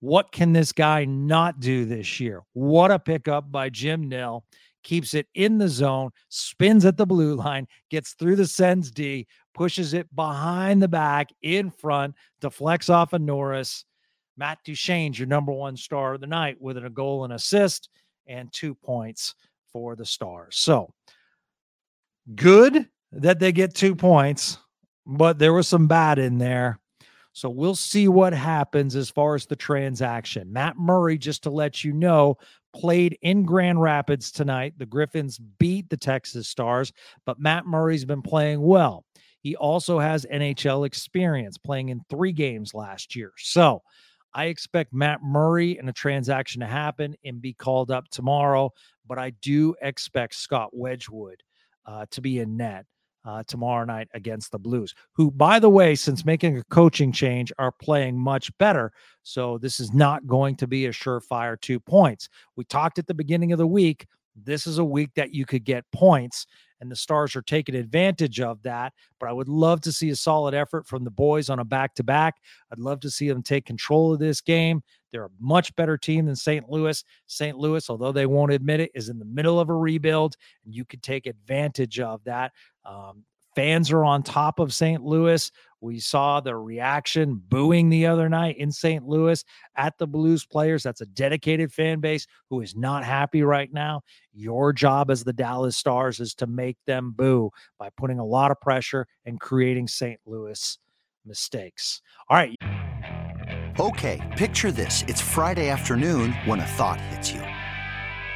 What 0.00 0.30
can 0.30 0.52
this 0.52 0.72
guy 0.72 1.04
not 1.04 1.60
do 1.60 1.84
this 1.84 2.20
year? 2.20 2.42
What 2.52 2.90
a 2.90 2.98
pickup 2.98 3.50
by 3.50 3.70
Jim 3.70 4.08
Nill 4.08 4.44
keeps 4.82 5.14
it 5.14 5.26
in 5.34 5.58
the 5.58 5.68
zone, 5.68 6.10
spins 6.28 6.84
at 6.84 6.96
the 6.96 7.06
blue 7.06 7.34
line, 7.34 7.66
gets 7.90 8.12
through 8.12 8.36
the 8.36 8.46
Sens 8.46 8.90
D, 8.90 9.26
pushes 9.52 9.94
it 9.94 10.14
behind 10.14 10.80
the 10.80 10.88
back, 10.88 11.28
in 11.42 11.70
front, 11.70 12.14
deflects 12.40 12.88
off 12.88 13.12
of 13.12 13.20
Norris. 13.20 13.84
Matt 14.36 14.58
Duchene's 14.64 15.18
your 15.18 15.26
number 15.26 15.50
one 15.50 15.76
star 15.76 16.14
of 16.14 16.20
the 16.20 16.26
night 16.26 16.56
with 16.60 16.76
a 16.76 16.90
goal 16.90 17.24
and 17.24 17.32
assist 17.32 17.88
and 18.28 18.52
two 18.52 18.74
points 18.74 19.34
for 19.72 19.96
the 19.96 20.06
Stars. 20.06 20.56
So 20.56 20.92
good 22.34 22.88
that 23.12 23.40
they 23.40 23.50
get 23.50 23.74
two 23.74 23.96
points, 23.96 24.58
but 25.06 25.38
there 25.38 25.52
was 25.52 25.68
some 25.68 25.86
bad 25.86 26.18
in 26.18 26.38
there. 26.38 26.80
So 27.32 27.50
we'll 27.50 27.76
see 27.76 28.08
what 28.08 28.32
happens 28.32 28.96
as 28.96 29.10
far 29.10 29.34
as 29.34 29.44
the 29.44 29.56
transaction. 29.56 30.52
Matt 30.52 30.78
Murray, 30.78 31.18
just 31.18 31.42
to 31.42 31.50
let 31.50 31.84
you 31.84 31.92
know, 31.92 32.36
played 32.74 33.18
in 33.20 33.44
Grand 33.44 33.80
Rapids 33.80 34.32
tonight. 34.32 34.72
The 34.78 34.86
Griffins 34.86 35.38
beat 35.38 35.90
the 35.90 35.98
Texas 35.98 36.48
Stars, 36.48 36.94
but 37.26 37.38
Matt 37.38 37.66
Murray's 37.66 38.06
been 38.06 38.22
playing 38.22 38.62
well. 38.62 39.04
He 39.40 39.54
also 39.54 39.98
has 39.98 40.26
NHL 40.32 40.86
experience 40.86 41.58
playing 41.58 41.90
in 41.90 42.00
three 42.08 42.32
games 42.32 42.72
last 42.72 43.14
year. 43.14 43.32
So 43.36 43.82
I 44.34 44.46
expect 44.46 44.94
Matt 44.94 45.22
Murray 45.22 45.78
and 45.78 45.90
a 45.90 45.92
transaction 45.92 46.60
to 46.60 46.66
happen 46.66 47.14
and 47.22 47.40
be 47.40 47.52
called 47.52 47.90
up 47.90 48.08
tomorrow, 48.08 48.70
but 49.06 49.18
I 49.18 49.30
do 49.42 49.74
expect 49.82 50.34
Scott 50.34 50.70
Wedgewood 50.72 51.42
uh, 51.84 52.06
to 52.12 52.20
be 52.20 52.40
in 52.40 52.56
net 52.56 52.86
uh, 53.26 53.42
tomorrow 53.46 53.84
night 53.84 54.08
against 54.14 54.52
the 54.52 54.58
Blues, 54.58 54.94
who, 55.12 55.30
by 55.30 55.58
the 55.58 55.68
way, 55.68 55.94
since 55.94 56.24
making 56.24 56.56
a 56.56 56.64
coaching 56.64 57.12
change, 57.12 57.52
are 57.58 57.72
playing 57.72 58.18
much 58.18 58.56
better. 58.58 58.92
So 59.22 59.58
this 59.58 59.80
is 59.80 59.92
not 59.92 60.26
going 60.26 60.56
to 60.56 60.66
be 60.66 60.86
a 60.86 60.90
surefire 60.90 61.60
two 61.60 61.80
points. 61.80 62.28
We 62.54 62.64
talked 62.64 62.98
at 62.98 63.06
the 63.06 63.14
beginning 63.14 63.52
of 63.52 63.58
the 63.58 63.66
week. 63.66 64.06
This 64.36 64.66
is 64.66 64.78
a 64.78 64.84
week 64.84 65.10
that 65.16 65.34
you 65.34 65.46
could 65.46 65.64
get 65.64 65.90
points, 65.92 66.46
and 66.80 66.90
the 66.90 66.96
Stars 66.96 67.34
are 67.34 67.42
taking 67.42 67.74
advantage 67.74 68.38
of 68.38 68.62
that. 68.62 68.92
But 69.18 69.30
I 69.30 69.32
would 69.32 69.48
love 69.48 69.80
to 69.82 69.92
see 69.92 70.10
a 70.10 70.16
solid 70.16 70.54
effort 70.54 70.86
from 70.86 71.04
the 71.04 71.10
boys 71.10 71.48
on 71.48 71.58
a 71.58 71.64
back 71.64 71.94
to 71.94 72.04
back. 72.04 72.34
I'd 72.70 72.78
love 72.78 73.00
to 73.00 73.10
see 73.10 73.28
them 73.28 73.42
take 73.42 73.64
control 73.64 74.12
of 74.12 74.18
this 74.18 74.42
game. 74.42 74.82
They're 75.10 75.24
a 75.24 75.30
much 75.40 75.74
better 75.76 75.96
team 75.96 76.26
than 76.26 76.36
St. 76.36 76.68
Louis. 76.68 77.02
St. 77.26 77.56
Louis, 77.56 77.88
although 77.88 78.12
they 78.12 78.26
won't 78.26 78.52
admit 78.52 78.80
it, 78.80 78.90
is 78.94 79.08
in 79.08 79.18
the 79.18 79.24
middle 79.24 79.58
of 79.58 79.70
a 79.70 79.74
rebuild, 79.74 80.36
and 80.66 80.74
you 80.74 80.84
could 80.84 81.02
take 81.02 81.26
advantage 81.26 81.98
of 82.00 82.22
that. 82.24 82.52
Um, 82.86 83.24
fans 83.54 83.90
are 83.90 84.04
on 84.04 84.22
top 84.22 84.58
of 84.58 84.72
St. 84.72 85.02
Louis. 85.02 85.50
We 85.80 85.98
saw 85.98 86.40
the 86.40 86.56
reaction 86.56 87.40
booing 87.48 87.90
the 87.90 88.06
other 88.06 88.28
night 88.28 88.56
in 88.56 88.72
St. 88.72 89.04
Louis 89.04 89.44
at 89.76 89.98
the 89.98 90.06
Blues 90.06 90.46
players. 90.46 90.82
That's 90.82 91.00
a 91.00 91.06
dedicated 91.06 91.72
fan 91.72 92.00
base 92.00 92.26
who 92.48 92.60
is 92.60 92.74
not 92.74 93.04
happy 93.04 93.42
right 93.42 93.72
now. 93.72 94.02
Your 94.32 94.72
job 94.72 95.10
as 95.10 95.24
the 95.24 95.32
Dallas 95.32 95.76
Stars 95.76 96.20
is 96.20 96.34
to 96.36 96.46
make 96.46 96.78
them 96.86 97.12
boo 97.16 97.50
by 97.78 97.90
putting 97.96 98.18
a 98.18 98.24
lot 98.24 98.50
of 98.50 98.60
pressure 98.60 99.06
and 99.26 99.40
creating 99.40 99.88
St. 99.88 100.18
Louis 100.24 100.78
mistakes. 101.24 102.00
All 102.28 102.36
right. 102.36 102.56
Okay, 103.78 104.34
picture 104.36 104.72
this. 104.72 105.04
It's 105.06 105.20
Friday 105.20 105.68
afternoon 105.68 106.32
when 106.46 106.60
a 106.60 106.66
thought 106.66 107.00
hits 107.00 107.30
you. 107.30 107.42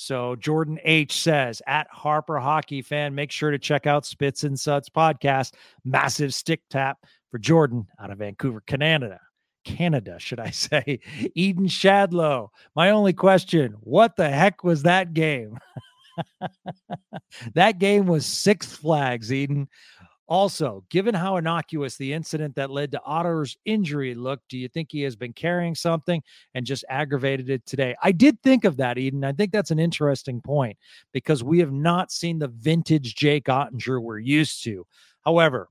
So 0.00 0.36
Jordan 0.36 0.78
H 0.84 1.20
says 1.20 1.60
at 1.66 1.88
Harper 1.90 2.38
Hockey 2.38 2.82
fan, 2.82 3.16
make 3.16 3.32
sure 3.32 3.50
to 3.50 3.58
check 3.58 3.84
out 3.84 4.06
Spits 4.06 4.44
and 4.44 4.58
Suds 4.58 4.88
podcast. 4.88 5.54
Massive 5.84 6.32
stick 6.32 6.60
tap 6.70 7.04
for 7.32 7.38
Jordan 7.38 7.88
out 8.00 8.12
of 8.12 8.18
Vancouver, 8.18 8.60
Canada. 8.60 9.20
Canada, 9.64 10.20
should 10.20 10.38
I 10.38 10.50
say? 10.52 11.00
Eden 11.34 11.66
Shadlow. 11.66 12.50
My 12.76 12.90
only 12.90 13.12
question: 13.12 13.74
What 13.80 14.14
the 14.14 14.28
heck 14.28 14.62
was 14.62 14.84
that 14.84 15.14
game? 15.14 15.58
that 17.54 17.80
game 17.80 18.06
was 18.06 18.24
Six 18.24 18.72
Flags, 18.72 19.32
Eden. 19.32 19.66
Also, 20.28 20.84
given 20.90 21.14
how 21.14 21.38
innocuous 21.38 21.96
the 21.96 22.12
incident 22.12 22.54
that 22.54 22.70
led 22.70 22.92
to 22.92 23.00
Otter's 23.06 23.56
injury 23.64 24.14
looked, 24.14 24.48
do 24.50 24.58
you 24.58 24.68
think 24.68 24.88
he 24.90 25.00
has 25.02 25.16
been 25.16 25.32
carrying 25.32 25.74
something 25.74 26.22
and 26.54 26.66
just 26.66 26.84
aggravated 26.90 27.48
it 27.48 27.64
today? 27.64 27.96
I 28.02 28.12
did 28.12 28.42
think 28.42 28.64
of 28.64 28.76
that, 28.76 28.98
Eden. 28.98 29.24
I 29.24 29.32
think 29.32 29.52
that's 29.52 29.70
an 29.70 29.78
interesting 29.78 30.42
point 30.42 30.76
because 31.12 31.42
we 31.42 31.60
have 31.60 31.72
not 31.72 32.12
seen 32.12 32.38
the 32.38 32.48
vintage 32.48 33.14
Jake 33.14 33.46
Oettinger 33.46 34.02
we're 34.02 34.18
used 34.18 34.62
to. 34.64 34.86
However, 35.24 35.68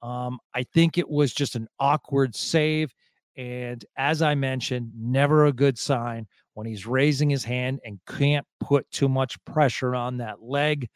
um, 0.00 0.38
I 0.54 0.62
think 0.62 0.96
it 0.96 1.08
was 1.08 1.34
just 1.34 1.54
an 1.54 1.68
awkward 1.78 2.34
save. 2.34 2.94
And 3.36 3.84
as 3.96 4.22
I 4.22 4.34
mentioned, 4.34 4.90
never 4.96 5.46
a 5.46 5.52
good 5.52 5.78
sign 5.78 6.26
when 6.54 6.66
he's 6.66 6.86
raising 6.86 7.28
his 7.28 7.44
hand 7.44 7.80
and 7.84 8.00
can't 8.06 8.46
put 8.58 8.90
too 8.90 9.08
much 9.08 9.42
pressure 9.44 9.94
on 9.94 10.16
that 10.16 10.42
leg. 10.42 10.88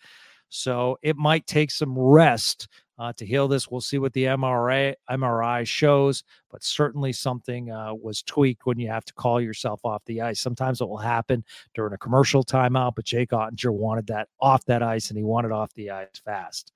So 0.55 0.99
it 1.01 1.17
might 1.17 1.47
take 1.47 1.71
some 1.71 1.99
rest 1.99 2.69
uh, 2.99 3.11
to 3.15 3.25
heal 3.25 3.49
this. 3.49 3.71
We'll 3.71 3.81
see 3.81 3.97
what 3.97 4.13
the 4.13 4.25
MRI 4.25 4.95
MRI 5.11 5.67
shows, 5.67 6.25
but 6.51 6.63
certainly 6.63 7.11
something 7.15 7.71
uh, 7.71 7.95
was 7.95 8.23
tweaked 8.23 8.67
when 8.67 8.79
you 8.79 8.89
have 8.89 9.07
to 9.07 9.15
call 9.15 9.41
yourself 9.41 9.81
off 9.83 10.05
the 10.05 10.21
ice. 10.21 10.41
Sometimes 10.41 10.83
it 10.83 10.89
will 10.89 10.99
happen 10.99 11.43
during 11.75 11.95
a 11.95 11.99
commercial 11.99 12.45
timeout, 12.45 12.97
but 12.97 13.07
Jake 13.07 13.31
Oettinger 13.31 13.73
wanted 13.73 14.07
that 14.09 14.29
off 14.41 14.63
that 14.67 14.83
ice 14.83 15.09
and 15.09 15.17
he 15.17 15.25
wanted 15.25 15.53
off 15.53 15.73
the 15.73 15.91
ice 15.91 16.09
fast. 16.23 16.71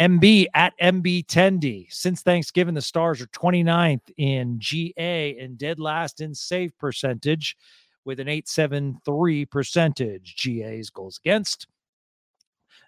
MB 0.00 0.46
at 0.54 0.72
MB 0.80 1.26
Tendy. 1.26 1.86
Since 1.92 2.22
Thanksgiving, 2.22 2.74
the 2.74 2.80
Stars 2.80 3.20
are 3.20 3.26
29th 3.26 4.10
in 4.16 4.58
GA 4.58 5.36
and 5.38 5.58
dead 5.58 5.78
last 5.78 6.22
in 6.22 6.34
save 6.34 6.76
percentage 6.78 7.58
with 8.06 8.20
an 8.20 8.28
873 8.28 9.44
percentage. 9.44 10.34
GA's 10.42 10.88
goals 10.88 11.20
against. 11.22 11.66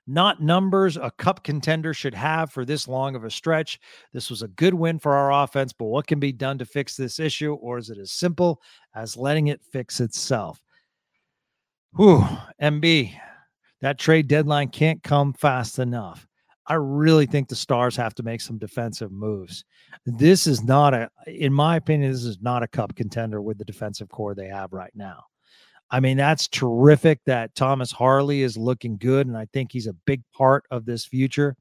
Not 0.06 0.42
numbers 0.42 0.96
a 0.96 1.12
cup 1.12 1.44
contender 1.44 1.94
should 1.94 2.14
have 2.14 2.50
for 2.50 2.64
this 2.64 2.88
long 2.88 3.14
of 3.14 3.24
a 3.24 3.30
stretch. 3.30 3.78
This 4.12 4.30
was 4.30 4.42
a 4.42 4.48
good 4.48 4.74
win 4.74 4.98
for 4.98 5.14
our 5.14 5.44
offense, 5.44 5.72
but 5.72 5.84
what 5.86 6.06
can 6.06 6.18
be 6.18 6.32
done 6.32 6.58
to 6.58 6.64
fix 6.64 6.96
this 6.96 7.20
issue? 7.20 7.54
Or 7.54 7.78
is 7.78 7.88
it 7.88 7.98
as 7.98 8.10
simple 8.10 8.60
as 8.94 9.16
letting 9.16 9.46
it 9.46 9.62
fix 9.72 10.00
itself? 10.00 10.60
Whew, 11.96 12.26
MB, 12.60 13.12
that 13.80 13.98
trade 13.98 14.26
deadline 14.26 14.68
can't 14.68 15.02
come 15.02 15.34
fast 15.34 15.78
enough. 15.78 16.26
I 16.66 16.74
really 16.74 17.26
think 17.26 17.48
the 17.48 17.56
Stars 17.56 17.96
have 17.96 18.14
to 18.14 18.22
make 18.22 18.40
some 18.40 18.58
defensive 18.58 19.12
moves. 19.12 19.64
This 20.06 20.46
is 20.46 20.62
not 20.62 20.94
a, 20.94 21.10
in 21.26 21.52
my 21.52 21.76
opinion, 21.76 22.10
this 22.10 22.24
is 22.24 22.40
not 22.40 22.62
a 22.62 22.68
cup 22.68 22.94
contender 22.94 23.42
with 23.42 23.58
the 23.58 23.64
defensive 23.64 24.08
corps 24.08 24.34
they 24.34 24.46
have 24.48 24.72
right 24.72 24.92
now. 24.94 25.24
I 25.92 26.00
mean, 26.00 26.16
that's 26.16 26.48
terrific 26.48 27.20
that 27.26 27.54
Thomas 27.54 27.92
Harley 27.92 28.40
is 28.40 28.56
looking 28.56 28.96
good, 28.96 29.26
and 29.26 29.36
I 29.36 29.46
think 29.52 29.70
he's 29.70 29.86
a 29.86 29.92
big 29.92 30.22
part 30.34 30.64
of 30.70 30.86
this 30.86 31.04
future. 31.04 31.54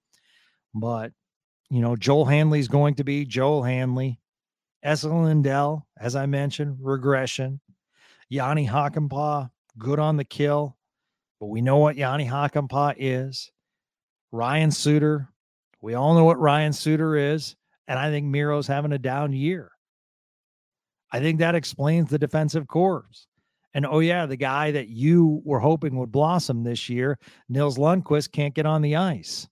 But, 0.73 1.11
you 1.69 1.81
know, 1.81 1.97
Joel 1.97 2.23
Hanley 2.23 2.61
is 2.61 2.69
going 2.69 2.95
to 2.95 3.03
be 3.03 3.25
Joel 3.25 3.61
Hanley. 3.61 4.21
Esa 4.83 5.09
Lindell, 5.09 5.85
as 6.00 6.15
I 6.15 6.27
mentioned, 6.27 6.77
regression. 6.79 7.59
Jani 8.29 8.65
Hakanpää, 8.65 9.50
good 9.77 10.00
on 10.00 10.15
the 10.15 10.23
kill. 10.23 10.77
But 11.41 11.47
we 11.47 11.59
know 11.61 11.77
what 11.77 11.97
Jani 11.97 12.25
Hakanpää 12.25 12.95
is. 12.97 13.51
Ryan 14.31 14.71
Suter. 14.71 15.27
We 15.81 15.93
all 15.95 16.15
know 16.15 16.23
what 16.23 16.39
Ryan 16.39 16.71
Suter 16.71 17.17
is. 17.17 17.57
And 17.89 18.00
I 18.00 18.09
think 18.09 18.27
Miro's 18.27 18.67
having 18.67 18.93
a 18.93 18.97
down 18.97 19.33
year. 19.33 19.71
I 21.11 21.19
think 21.19 21.39
that 21.39 21.55
explains 21.55 22.09
the 22.09 22.17
defensive 22.17 22.65
corps. 22.67 23.27
And 23.74 23.86
oh, 23.86 24.00
yeah, 24.00 24.25
the 24.25 24.36
guy 24.36 24.72
that 24.72 24.90
you 24.90 25.42
were 25.46 25.60
hoping 25.60 25.96
would 25.98 26.12
blossom 26.12 26.64
this 26.64 26.90
year, 26.90 27.18
Nils 27.48 27.77
Lundkvist, 27.77 28.31
can't 28.31 28.53
get 28.53 28.66
on 28.66 28.81
the 28.81 28.98
ice. 28.98 29.48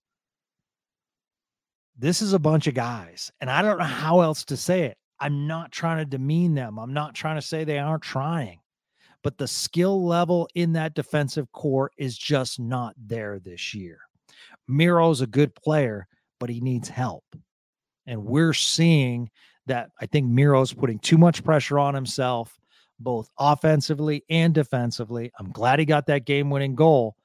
This 1.98 2.22
is 2.22 2.34
a 2.34 2.40
bunch 2.40 2.68
of 2.68 2.74
guys. 2.74 3.32
And 3.42 3.50
I 3.50 3.62
don't 3.62 3.78
know 3.78 3.86
how 3.86 4.22
else 4.22 4.44
to 4.46 4.58
say 4.58 4.84
it. 4.84 4.98
I'm 5.20 5.48
not 5.48 5.72
trying 5.72 5.98
to 5.98 6.06
demean 6.06 6.56
them. 6.56 6.80
I'm 6.80 6.94
not 6.94 7.14
trying 7.14 7.36
to 7.36 7.42
say 7.42 7.64
they 7.64 7.80
aren't 7.80 8.04
trying. 8.04 8.60
But 9.22 9.38
the 9.38 9.48
skill 9.48 10.06
level 10.06 10.48
in 10.56 10.74
that 10.74 10.94
defensive 10.94 11.52
corps 11.52 11.92
is 11.98 12.18
just 12.18 12.60
not 12.60 12.96
there 12.98 13.40
this 13.40 13.74
year. 13.74 14.00
Miro's 14.68 15.22
a 15.22 15.28
good 15.28 15.54
player, 15.56 16.08
but 16.40 16.50
he 16.50 16.62
needs 16.62 16.88
help. 16.88 17.26
And 18.06 18.24
we're 18.24 18.54
seeing 18.54 19.30
that 19.66 19.90
I 20.00 20.06
think 20.06 20.28
Miro's 20.28 20.74
putting 20.74 21.00
too 21.00 21.18
much 21.18 21.44
pressure 21.44 21.78
on 21.78 21.94
himself, 21.94 22.58
both 23.00 23.30
offensively 23.38 24.24
and 24.30 24.54
defensively. 24.54 25.32
I'm 25.40 25.52
glad 25.52 25.80
he 25.80 25.86
got 25.86 26.08
that 26.08 26.26
game 26.26 26.50
winning 26.50 26.76
goal. 26.76 27.16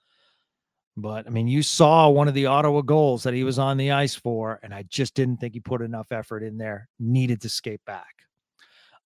But 0.97 1.27
I 1.27 1.31
mean, 1.31 1.49
you 1.49 1.63
saw 1.63 2.09
one 2.09 2.29
of 2.29 2.35
the 2.35 2.47
Ottawa 2.47 2.83
goals 2.83 3.25
that 3.25 3.35
he 3.35 3.43
was 3.43 3.59
on 3.59 3.77
the 3.77 3.91
ice 3.91 4.15
for, 4.15 4.61
and 4.63 4.73
I 4.73 4.85
just 4.85 5.15
didn't 5.15 5.39
think 5.39 5.55
he 5.55 5.61
put 5.61 5.83
enough 5.83 6.13
effort 6.13 6.43
in 6.43 6.57
there. 6.57 6.89
Needed 7.01 7.41
to 7.43 7.49
skate 7.49 7.85
back. 7.85 8.15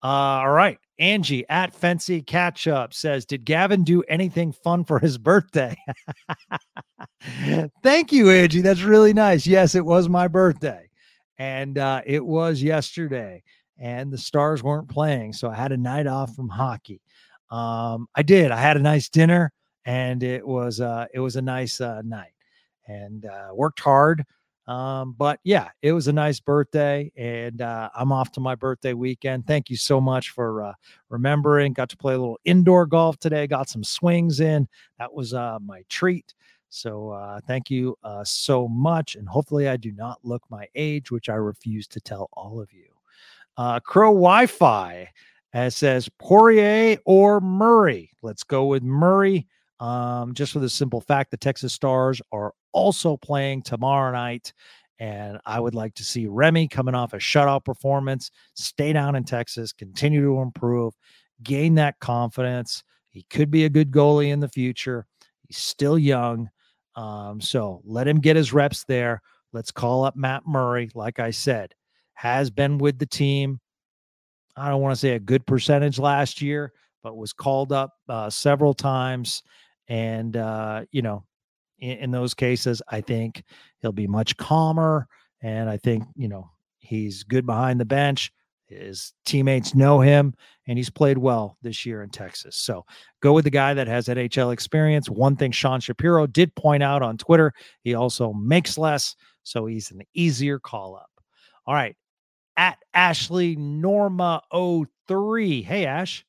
Uh, 0.04 0.08
all 0.08 0.52
right. 0.52 0.78
Angie 1.00 1.46
at 1.50 1.74
Fancy 1.74 2.22
Catch 2.22 2.68
Up 2.68 2.94
says, 2.94 3.26
Did 3.26 3.46
Gavin 3.46 3.84
do 3.84 4.04
anything 4.04 4.52
fun 4.52 4.84
for 4.84 5.00
his 5.00 5.18
birthday? 5.18 5.76
Thank 7.84 8.12
you, 8.12 8.30
Angie. 8.30 8.62
That's 8.62 8.82
really 8.82 9.14
nice. 9.14 9.48
Yes, 9.48 9.76
it 9.76 9.86
was 9.86 10.10
my 10.10 10.28
birthday. 10.28 10.90
And 11.40 11.78
uh, 11.78 12.02
it 12.06 12.26
was 12.26 12.62
yesterday. 12.62 13.44
And 13.80 14.12
the 14.12 14.18
stars 14.18 14.64
weren't 14.64 14.90
playing. 14.90 15.34
So 15.34 15.50
I 15.50 15.56
had 15.56 15.72
a 15.72 15.78
night 15.78 16.08
off 16.08 16.36
from 16.36 16.50
hockey. 16.50 17.02
Um, 17.52 18.08
I 18.16 18.24
did. 18.24 18.52
I 18.52 18.58
had 18.58 18.78
a 18.78 18.82
nice 18.82 19.10
dinner 19.10 19.52
and 19.86 20.22
it 20.22 20.46
was 20.46 20.82
uh 20.82 21.06
it 21.14 21.20
was 21.22 21.38
a 21.38 21.42
nice 21.42 21.80
uh 21.80 22.02
night 22.04 22.34
and 22.88 23.26
uh 23.26 23.52
worked 23.54 23.80
hard 23.80 24.26
um, 24.68 25.16
but 25.18 25.40
yeah, 25.46 25.70
it 25.82 25.94
was 25.94 26.10
a 26.10 26.14
nice 26.14 26.42
birthday, 26.42 27.10
and 27.16 27.62
uh, 27.62 27.90
I'm 27.96 28.12
off 28.12 28.32
to 28.34 28.42
my 28.42 28.54
birthday 28.54 28.94
weekend. 28.94 29.48
Thank 29.48 29.70
you 29.70 29.78
so 29.78 30.02
much 30.02 30.32
for 30.32 30.62
uh, 30.62 30.74
remembering. 31.10 31.72
Got 31.72 31.90
to 31.90 31.98
play 31.98 32.16
a 32.16 32.18
little 32.18 32.40
indoor 32.44 32.86
golf 32.86 33.18
today. 33.18 33.48
Got 33.48 33.70
some 33.70 33.84
swings 33.84 34.42
in. 34.42 34.68
That 35.00 35.14
was 35.14 35.34
uh, 35.34 35.60
my 35.66 35.84
treat. 35.88 36.34
So 36.70 37.12
uh, 37.12 37.40
thank 37.48 37.72
you 37.72 37.98
uh, 38.04 38.26
so 38.26 38.68
much, 38.68 39.16
and 39.16 39.28
hopefully 39.28 39.70
I 39.70 39.78
do 39.78 39.94
not 39.94 40.20
look 40.24 40.44
my 40.50 40.68
age, 40.76 41.12
which 41.12 41.30
I 41.30 41.36
refuse 41.36 41.88
to 41.88 42.02
tell 42.02 42.30
all 42.34 42.60
of 42.60 42.74
you. 42.74 42.97
Uh, 43.58 43.80
Crow 43.80 44.12
Wi-Fi 44.12 45.10
uh, 45.54 45.70
says 45.70 46.10
Poirier 46.20 46.98
or 47.06 47.42
Murray. 47.42 48.12
Let's 48.22 48.44
go 48.44 48.66
with 48.66 48.84
Murray. 48.84 49.48
Um, 49.80 50.34
just 50.34 50.54
for 50.54 50.60
the 50.60 50.70
simple 50.70 51.02
fact, 51.02 51.32
the 51.32 51.38
Texas 51.38 51.74
Stars 51.74 52.22
are 52.32 52.54
also 52.72 53.18
playing 53.18 53.64
tomorrow 53.64 54.12
night. 54.12 54.54
And 55.00 55.40
I 55.46 55.60
would 55.60 55.76
like 55.76 55.94
to 55.96 56.04
see 56.04 56.26
Remi 56.26 56.68
coming 56.68 56.96
off 56.96 57.14
a 57.14 57.18
shutout 57.18 57.66
performance, 57.66 58.32
stay 58.56 58.94
down 58.94 59.16
in 59.16 59.24
Texas, 59.24 59.72
continue 59.72 60.24
to 60.24 60.42
improve, 60.42 60.94
gain 61.44 61.76
that 61.76 62.00
confidence. 62.00 62.84
He 63.10 63.26
could 63.30 63.52
be 63.52 63.66
a 63.66 63.70
good 63.70 63.92
goalie 63.92 64.32
in 64.32 64.40
the 64.40 64.50
future. 64.50 65.06
He's 65.48 65.58
still 65.58 66.00
young. 66.00 66.50
Um, 66.96 67.40
so 67.40 67.82
let 67.86 68.08
him 68.08 68.20
get 68.20 68.36
his 68.36 68.54
reps 68.54 68.86
there. 68.86 69.22
Let's 69.54 69.72
call 69.72 70.04
up 70.04 70.16
Matt 70.16 70.44
Murray. 70.48 70.90
Like 70.96 71.20
I 71.20 71.30
said, 71.30 71.74
has 72.18 72.50
been 72.50 72.80
with 72.80 72.98
the 72.98 73.06
team. 73.06 73.60
I 74.56 74.70
don't 74.70 74.82
want 74.82 74.94
to 74.94 75.00
say 75.00 75.12
a 75.12 75.20
good 75.20 75.46
percentage 75.46 76.00
last 76.00 76.42
year, 76.42 76.74
but 77.04 77.16
was 77.16 77.32
called 77.32 77.72
up 77.72 77.94
uh, 78.10 78.28
several 78.32 78.74
times. 78.74 79.44
And, 79.88 80.36
uh, 80.36 80.86
you 80.92 81.04
know, 81.04 81.24
in, 81.78 81.98
in 82.00 82.12
those 82.12 82.34
cases, 82.34 82.82
I 82.90 83.02
think 83.02 83.44
he'll 83.82 83.92
be 83.92 84.08
much 84.08 84.36
calmer. 84.36 85.08
And 85.44 85.70
I 85.70 85.78
think, 85.78 86.06
you 86.16 86.28
know, 86.28 86.50
he's 86.80 87.22
good 87.22 87.46
behind 87.46 87.80
the 87.80 87.86
bench. 87.86 88.32
His 88.66 89.14
teammates 89.28 89.76
know 89.76 90.02
him 90.02 90.34
and 90.68 90.76
he's 90.76 90.90
played 90.90 91.20
well 91.20 91.56
this 91.62 91.86
year 91.86 92.02
in 92.02 92.10
Texas. 92.10 92.56
So 92.56 92.84
go 93.22 93.32
with 93.32 93.46
the 93.46 93.52
guy 93.52 93.76
that 93.76 93.88
has 93.88 94.08
NHL 94.08 94.52
experience. 94.52 95.08
One 95.08 95.36
thing 95.36 95.52
Sean 95.52 95.80
Shapiro 95.82 96.26
did 96.26 96.56
point 96.56 96.82
out 96.82 97.04
on 97.04 97.16
Twitter, 97.16 97.54
he 97.84 97.94
also 97.94 98.34
makes 98.34 98.76
less. 98.76 99.16
So 99.44 99.68
he's 99.68 99.92
an 99.92 100.02
easier 100.16 100.58
call 100.58 100.96
up. 100.96 101.12
All 101.68 101.76
right. 101.76 101.96
At 102.58 102.80
Ashley 102.94 103.56
Norma 103.56 104.42
03. 105.08 105.62
Hey, 105.62 105.86
Ash, 105.86 106.26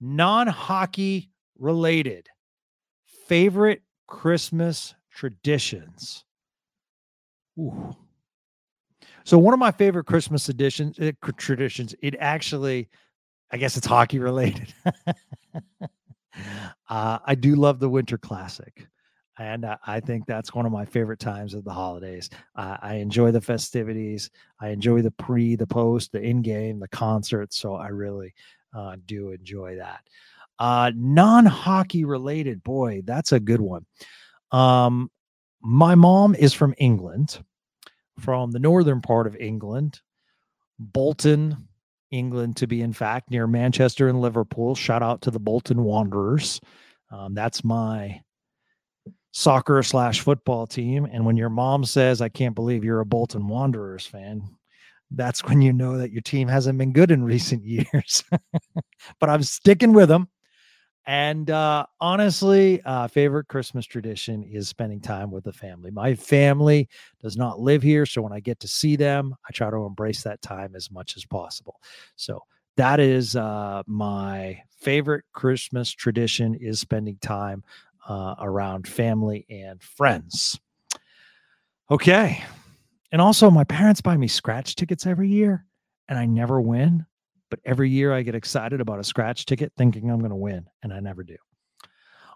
non 0.00 0.46
hockey 0.46 1.30
related 1.58 2.28
favorite 3.30 3.82
Christmas 4.08 4.94
traditions. 5.10 6.24
Ooh. 7.58 7.94
So 9.24 9.38
one 9.38 9.54
of 9.54 9.60
my 9.60 9.70
favorite 9.70 10.04
Christmas 10.06 10.48
editions 10.48 10.98
uh, 10.98 11.12
traditions, 11.36 11.94
it 12.02 12.16
actually, 12.18 12.88
I 13.52 13.56
guess 13.56 13.76
it's 13.76 13.86
hockey 13.86 14.18
related. 14.18 14.74
uh, 16.88 17.18
I 17.24 17.34
do 17.36 17.54
love 17.54 17.78
the 17.78 17.88
Winter 17.88 18.18
Classic. 18.18 18.88
And 19.40 19.64
uh, 19.64 19.78
I 19.86 20.00
think 20.00 20.26
that's 20.26 20.52
one 20.52 20.66
of 20.66 20.72
my 20.72 20.84
favorite 20.84 21.18
times 21.18 21.54
of 21.54 21.64
the 21.64 21.72
holidays. 21.72 22.28
Uh, 22.54 22.76
I 22.82 22.96
enjoy 22.96 23.30
the 23.30 23.40
festivities. 23.40 24.30
I 24.60 24.68
enjoy 24.68 25.00
the 25.00 25.12
pre, 25.12 25.56
the 25.56 25.66
post, 25.66 26.12
the 26.12 26.20
in 26.20 26.42
game, 26.42 26.78
the 26.78 26.88
concerts. 26.88 27.56
So 27.56 27.74
I 27.74 27.88
really 27.88 28.34
uh, 28.76 28.96
do 29.06 29.30
enjoy 29.30 29.76
that. 29.76 30.02
Uh, 30.58 30.92
non 30.94 31.46
hockey 31.46 32.04
related, 32.04 32.62
boy, 32.62 33.00
that's 33.06 33.32
a 33.32 33.40
good 33.40 33.62
one. 33.62 33.86
Um, 34.52 35.10
my 35.62 35.94
mom 35.94 36.34
is 36.34 36.52
from 36.52 36.74
England, 36.76 37.42
from 38.18 38.50
the 38.50 38.58
northern 38.58 39.00
part 39.00 39.26
of 39.26 39.36
England, 39.36 40.02
Bolton, 40.78 41.66
England, 42.10 42.58
to 42.58 42.66
be 42.66 42.82
in 42.82 42.92
fact, 42.92 43.30
near 43.30 43.46
Manchester 43.46 44.06
and 44.06 44.20
Liverpool. 44.20 44.74
Shout 44.74 45.02
out 45.02 45.22
to 45.22 45.30
the 45.30 45.40
Bolton 45.40 45.82
Wanderers. 45.82 46.60
Um, 47.10 47.32
that's 47.32 47.64
my 47.64 48.20
soccer 49.32 49.82
slash 49.82 50.20
football 50.20 50.66
team. 50.66 51.06
And 51.10 51.24
when 51.24 51.36
your 51.36 51.50
mom 51.50 51.84
says, 51.84 52.20
I 52.20 52.28
can't 52.28 52.54
believe 52.54 52.84
you're 52.84 53.00
a 53.00 53.06
Bolton 53.06 53.48
Wanderers 53.48 54.06
fan, 54.06 54.42
that's 55.10 55.44
when 55.44 55.60
you 55.60 55.72
know 55.72 55.98
that 55.98 56.12
your 56.12 56.22
team 56.22 56.48
hasn't 56.48 56.78
been 56.78 56.92
good 56.92 57.10
in 57.10 57.24
recent 57.24 57.64
years. 57.64 58.24
but 59.18 59.30
I'm 59.30 59.42
sticking 59.42 59.92
with 59.92 60.08
them. 60.08 60.28
And 61.06 61.50
uh, 61.50 61.86
honestly, 62.00 62.82
uh, 62.84 63.08
favorite 63.08 63.48
Christmas 63.48 63.86
tradition 63.86 64.44
is 64.44 64.68
spending 64.68 65.00
time 65.00 65.30
with 65.30 65.44
the 65.44 65.52
family. 65.52 65.90
My 65.90 66.14
family 66.14 66.88
does 67.20 67.36
not 67.36 67.58
live 67.58 67.82
here, 67.82 68.04
so 68.04 68.22
when 68.22 68.34
I 68.34 68.40
get 68.40 68.60
to 68.60 68.68
see 68.68 68.96
them, 68.96 69.34
I 69.48 69.52
try 69.52 69.70
to 69.70 69.86
embrace 69.86 70.22
that 70.22 70.42
time 70.42 70.76
as 70.76 70.90
much 70.90 71.16
as 71.16 71.24
possible. 71.24 71.80
So 72.16 72.42
that 72.76 73.00
is 73.00 73.34
uh, 73.34 73.82
my 73.86 74.62
favorite 74.78 75.24
Christmas 75.32 75.90
tradition 75.90 76.54
is 76.54 76.80
spending 76.80 77.16
time 77.20 77.64
uh, 78.10 78.34
around 78.40 78.88
family 78.88 79.46
and 79.48 79.80
friends. 79.80 80.58
Okay, 81.92 82.42
and 83.12 83.22
also 83.22 83.50
my 83.50 83.62
parents 83.64 84.00
buy 84.00 84.16
me 84.16 84.26
scratch 84.26 84.74
tickets 84.74 85.06
every 85.06 85.28
year, 85.28 85.64
and 86.08 86.18
I 86.18 86.26
never 86.26 86.60
win. 86.60 87.06
But 87.50 87.60
every 87.64 87.88
year 87.88 88.12
I 88.12 88.22
get 88.22 88.34
excited 88.34 88.80
about 88.80 88.98
a 88.98 89.04
scratch 89.04 89.46
ticket 89.46 89.72
thinking 89.76 90.10
I'm 90.10 90.18
going 90.18 90.30
to 90.30 90.36
win, 90.36 90.66
and 90.82 90.92
I 90.92 90.98
never 90.98 91.22
do. 91.22 91.36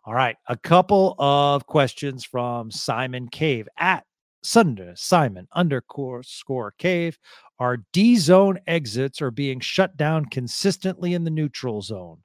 All 0.05 0.15
right. 0.15 0.37
A 0.49 0.57
couple 0.57 1.17
of 1.19 1.67
questions 1.67 2.25
from 2.25 2.71
Simon 2.71 3.29
Cave 3.29 3.69
at 3.79 4.05
Sunder 4.43 4.93
Simon 4.97 5.49
underscore 5.55 6.75
cave. 6.79 7.19
Our 7.59 7.79
D 7.93 8.17
zone 8.17 8.59
exits 8.67 9.23
are 9.23 9.31
being 9.31 9.61
shut 9.61 9.97
down 9.97 10.27
consistently 10.27 11.15
in 11.15 11.25
the 11.25 11.31
neutral 11.31 11.81
zone. 11.81 12.19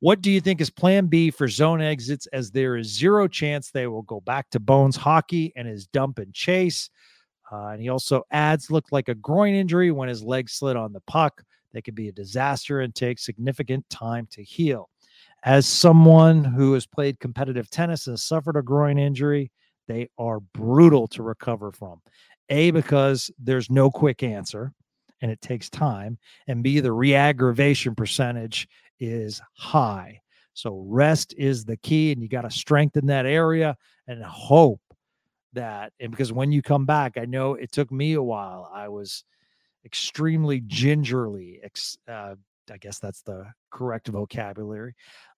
What 0.00 0.20
do 0.20 0.30
you 0.30 0.40
think 0.40 0.60
is 0.60 0.70
plan 0.70 1.06
B 1.06 1.30
for 1.30 1.48
zone 1.48 1.82
exits 1.82 2.28
as 2.28 2.52
there 2.52 2.76
is 2.76 2.86
zero 2.86 3.26
chance 3.26 3.70
they 3.70 3.88
will 3.88 4.02
go 4.02 4.20
back 4.20 4.48
to 4.50 4.60
Bones 4.60 4.94
hockey 4.94 5.52
and 5.56 5.66
his 5.66 5.88
dump 5.88 6.18
and 6.18 6.32
chase? 6.32 6.88
Uh, 7.50 7.68
and 7.68 7.82
he 7.82 7.88
also 7.88 8.22
adds 8.30 8.70
looked 8.70 8.92
like 8.92 9.08
a 9.08 9.14
groin 9.14 9.54
injury 9.54 9.90
when 9.90 10.08
his 10.08 10.22
leg 10.22 10.48
slid 10.48 10.76
on 10.76 10.92
the 10.92 11.00
puck. 11.00 11.42
That 11.72 11.82
could 11.82 11.96
be 11.96 12.08
a 12.08 12.12
disaster 12.12 12.80
and 12.80 12.94
take 12.94 13.18
significant 13.18 13.88
time 13.90 14.28
to 14.30 14.42
heal. 14.42 14.88
As 15.42 15.66
someone 15.66 16.44
who 16.44 16.74
has 16.74 16.86
played 16.86 17.20
competitive 17.20 17.68
tennis 17.68 18.06
and 18.06 18.18
suffered 18.18 18.56
a 18.56 18.62
groin 18.62 18.98
injury, 18.98 19.50
they 19.88 20.08
are 20.16 20.40
brutal 20.40 21.08
to 21.08 21.22
recover 21.22 21.72
from. 21.72 22.00
A, 22.50 22.70
because 22.70 23.30
there's 23.38 23.70
no 23.70 23.90
quick 23.90 24.22
answer 24.22 24.72
and 25.20 25.30
it 25.30 25.40
takes 25.40 25.68
time. 25.68 26.18
And 26.46 26.62
B, 26.62 26.80
the 26.80 26.92
reaggravation 26.92 27.94
percentage 27.94 28.68
is 29.00 29.40
high. 29.54 30.20
So 30.54 30.84
rest 30.88 31.34
is 31.38 31.64
the 31.64 31.76
key, 31.76 32.12
and 32.12 32.20
you 32.20 32.28
got 32.28 32.42
to 32.42 32.50
strengthen 32.50 33.06
that 33.06 33.26
area 33.26 33.76
and 34.06 34.22
hope 34.24 34.80
that. 35.52 35.92
And 36.00 36.10
because 36.10 36.32
when 36.32 36.50
you 36.52 36.62
come 36.62 36.84
back, 36.84 37.16
I 37.16 37.24
know 37.24 37.54
it 37.54 37.72
took 37.72 37.92
me 37.92 38.14
a 38.14 38.22
while. 38.22 38.70
I 38.74 38.88
was 38.88 39.24
extremely 39.84 40.60
gingerly 40.66 41.60
uh, 42.08 42.34
i 42.70 42.76
guess 42.76 42.98
that's 42.98 43.22
the 43.22 43.46
correct 43.70 44.08
vocabulary 44.08 44.94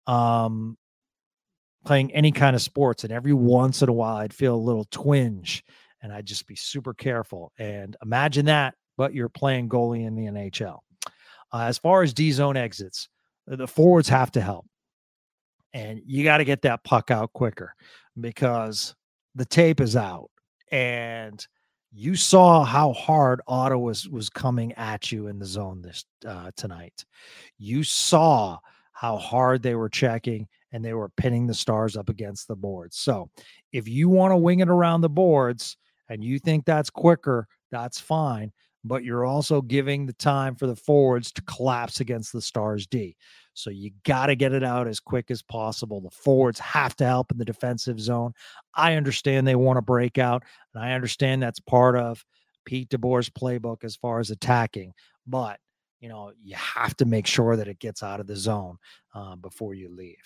um 0.06 0.76
playing 1.84 2.12
any 2.12 2.32
kind 2.32 2.56
of 2.56 2.62
sports 2.62 3.04
and 3.04 3.12
every 3.12 3.32
once 3.32 3.82
in 3.82 3.88
a 3.88 3.92
while 3.92 4.16
i'd 4.16 4.34
feel 4.34 4.54
a 4.54 4.56
little 4.56 4.86
twinge 4.90 5.62
and 6.02 6.12
i'd 6.12 6.26
just 6.26 6.46
be 6.46 6.56
super 6.56 6.94
careful 6.94 7.52
and 7.58 7.96
imagine 8.02 8.46
that 8.46 8.74
but 8.96 9.14
you're 9.14 9.28
playing 9.28 9.68
goalie 9.68 10.06
in 10.06 10.14
the 10.14 10.24
nhl 10.24 10.78
uh, 11.52 11.62
as 11.62 11.78
far 11.78 12.02
as 12.02 12.12
d 12.12 12.32
zone 12.32 12.56
exits 12.56 13.08
the 13.56 13.66
forwards 13.66 14.08
have 14.08 14.30
to 14.32 14.40
help 14.40 14.66
and 15.72 16.00
you 16.04 16.24
got 16.24 16.38
to 16.38 16.44
get 16.44 16.62
that 16.62 16.84
puck 16.84 17.10
out 17.10 17.32
quicker 17.32 17.74
because 18.20 18.94
the 19.34 19.44
tape 19.44 19.80
is 19.80 19.96
out 19.96 20.30
and 20.72 21.46
you 21.92 22.14
saw 22.14 22.64
how 22.64 22.92
hard 22.92 23.40
Ottawa 23.48 23.82
was, 23.82 24.08
was 24.08 24.30
coming 24.30 24.72
at 24.74 25.10
you 25.10 25.26
in 25.26 25.38
the 25.38 25.46
zone 25.46 25.82
this 25.82 26.04
uh, 26.26 26.50
tonight. 26.56 27.04
You 27.58 27.82
saw 27.82 28.58
how 28.92 29.16
hard 29.16 29.62
they 29.62 29.74
were 29.74 29.88
checking 29.88 30.46
and 30.72 30.84
they 30.84 30.94
were 30.94 31.08
pinning 31.16 31.46
the 31.46 31.54
stars 31.54 31.96
up 31.96 32.08
against 32.08 32.46
the 32.46 32.54
boards. 32.54 32.96
So 32.96 33.30
if 33.72 33.88
you 33.88 34.08
want 34.08 34.32
to 34.32 34.36
wing 34.36 34.60
it 34.60 34.68
around 34.68 35.00
the 35.00 35.08
boards 35.08 35.76
and 36.08 36.22
you 36.22 36.38
think 36.38 36.64
that's 36.64 36.90
quicker, 36.90 37.48
that's 37.70 37.98
fine. 37.98 38.52
But 38.82 39.04
you're 39.04 39.26
also 39.26 39.60
giving 39.60 40.06
the 40.06 40.14
time 40.14 40.54
for 40.54 40.66
the 40.66 40.76
forwards 40.76 41.32
to 41.32 41.42
collapse 41.42 42.00
against 42.00 42.32
the 42.32 42.40
stars 42.40 42.86
D. 42.86 43.16
So 43.52 43.68
you 43.68 43.90
got 44.04 44.26
to 44.26 44.34
get 44.36 44.52
it 44.52 44.64
out 44.64 44.86
as 44.86 45.00
quick 45.00 45.30
as 45.30 45.42
possible. 45.42 46.00
The 46.00 46.10
forwards 46.10 46.58
have 46.60 46.96
to 46.96 47.06
help 47.06 47.30
in 47.30 47.38
the 47.38 47.44
defensive 47.44 48.00
zone. 48.00 48.32
I 48.74 48.94
understand 48.94 49.46
they 49.46 49.56
want 49.56 49.76
to 49.76 49.82
break 49.82 50.16
out, 50.18 50.44
and 50.74 50.82
I 50.82 50.92
understand 50.92 51.42
that's 51.42 51.60
part 51.60 51.96
of 51.96 52.24
Pete 52.64 52.88
DeBoer's 52.88 53.28
playbook 53.28 53.84
as 53.84 53.96
far 53.96 54.20
as 54.20 54.30
attacking. 54.30 54.92
But 55.26 55.58
you 56.00 56.08
know, 56.08 56.32
you 56.42 56.56
have 56.56 56.96
to 56.96 57.04
make 57.04 57.26
sure 57.26 57.56
that 57.56 57.68
it 57.68 57.78
gets 57.78 58.02
out 58.02 58.20
of 58.20 58.26
the 58.26 58.36
zone 58.36 58.78
uh, 59.14 59.36
before 59.36 59.74
you 59.74 59.94
leave. 59.94 60.16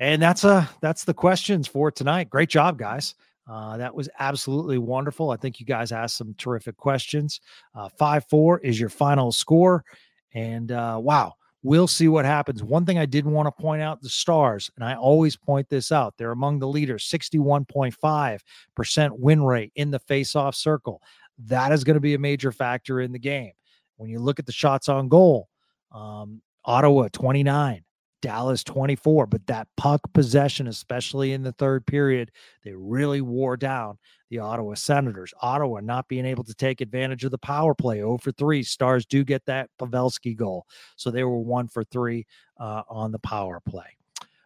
And 0.00 0.20
that's 0.20 0.44
uh 0.44 0.66
that's 0.80 1.04
the 1.04 1.14
questions 1.14 1.68
for 1.68 1.90
tonight. 1.90 2.28
Great 2.28 2.48
job, 2.48 2.78
guys. 2.78 3.14
Uh, 3.46 3.76
that 3.76 3.94
was 3.94 4.08
absolutely 4.18 4.78
wonderful. 4.78 5.30
I 5.30 5.36
think 5.36 5.60
you 5.60 5.66
guys 5.66 5.92
asked 5.92 6.16
some 6.16 6.34
terrific 6.38 6.76
questions. 6.76 7.40
Uh, 7.74 7.88
five 7.98 8.24
four 8.30 8.58
is 8.60 8.80
your 8.80 8.88
final 8.88 9.32
score, 9.32 9.84
and 10.32 10.72
uh, 10.72 10.98
wow, 11.02 11.34
We'll 11.64 11.88
see 11.88 12.08
what 12.08 12.26
happens. 12.26 12.62
One 12.62 12.84
thing 12.84 12.98
I 12.98 13.06
did 13.06 13.24
want 13.24 13.46
to 13.46 13.62
point 13.62 13.80
out 13.80 14.02
the 14.02 14.10
Stars, 14.10 14.70
and 14.76 14.84
I 14.84 14.96
always 14.96 15.34
point 15.34 15.70
this 15.70 15.90
out, 15.90 16.12
they're 16.18 16.30
among 16.30 16.58
the 16.58 16.68
leaders, 16.68 17.08
61.5% 17.08 19.18
win 19.18 19.42
rate 19.42 19.72
in 19.74 19.90
the 19.90 19.98
face-off 19.98 20.54
circle. 20.54 21.00
That 21.38 21.72
is 21.72 21.82
going 21.82 21.94
to 21.94 22.00
be 22.00 22.12
a 22.12 22.18
major 22.18 22.52
factor 22.52 23.00
in 23.00 23.12
the 23.12 23.18
game. 23.18 23.52
When 23.96 24.10
you 24.10 24.18
look 24.18 24.38
at 24.38 24.44
the 24.44 24.52
shots 24.52 24.90
on 24.90 25.08
goal, 25.08 25.48
um, 25.90 26.42
Ottawa 26.66 27.08
29, 27.10 27.82
Dallas 28.24 28.64
24, 28.64 29.26
but 29.26 29.46
that 29.48 29.68
puck 29.76 30.00
possession, 30.14 30.66
especially 30.66 31.34
in 31.34 31.42
the 31.42 31.52
third 31.52 31.86
period, 31.86 32.30
they 32.64 32.72
really 32.72 33.20
wore 33.20 33.54
down 33.54 33.98
the 34.30 34.38
Ottawa 34.38 34.72
Senators. 34.72 35.34
Ottawa 35.42 35.80
not 35.80 36.08
being 36.08 36.24
able 36.24 36.42
to 36.44 36.54
take 36.54 36.80
advantage 36.80 37.24
of 37.24 37.32
the 37.32 37.38
power 37.38 37.74
play. 37.74 37.96
0 37.96 38.16
for 38.16 38.32
3. 38.32 38.62
Stars 38.62 39.04
do 39.04 39.24
get 39.24 39.44
that 39.44 39.68
Pavelski 39.78 40.34
goal. 40.34 40.66
So 40.96 41.10
they 41.10 41.22
were 41.22 41.38
1 41.38 41.68
for 41.68 41.84
3 41.84 42.26
uh, 42.58 42.82
on 42.88 43.12
the 43.12 43.18
power 43.18 43.60
play. 43.60 43.98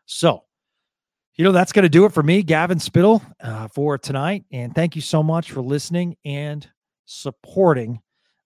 So, 0.06 0.42
you 1.36 1.44
know, 1.44 1.52
that's 1.52 1.70
going 1.70 1.84
to 1.84 1.88
do 1.88 2.04
it 2.04 2.12
for 2.12 2.24
me, 2.24 2.42
Gavin 2.42 2.80
Spittle, 2.80 3.22
uh, 3.40 3.68
for 3.68 3.96
tonight. 3.96 4.44
And 4.50 4.74
thank 4.74 4.96
you 4.96 5.02
so 5.02 5.22
much 5.22 5.52
for 5.52 5.60
listening 5.60 6.16
and 6.24 6.68
supporting 7.04 8.00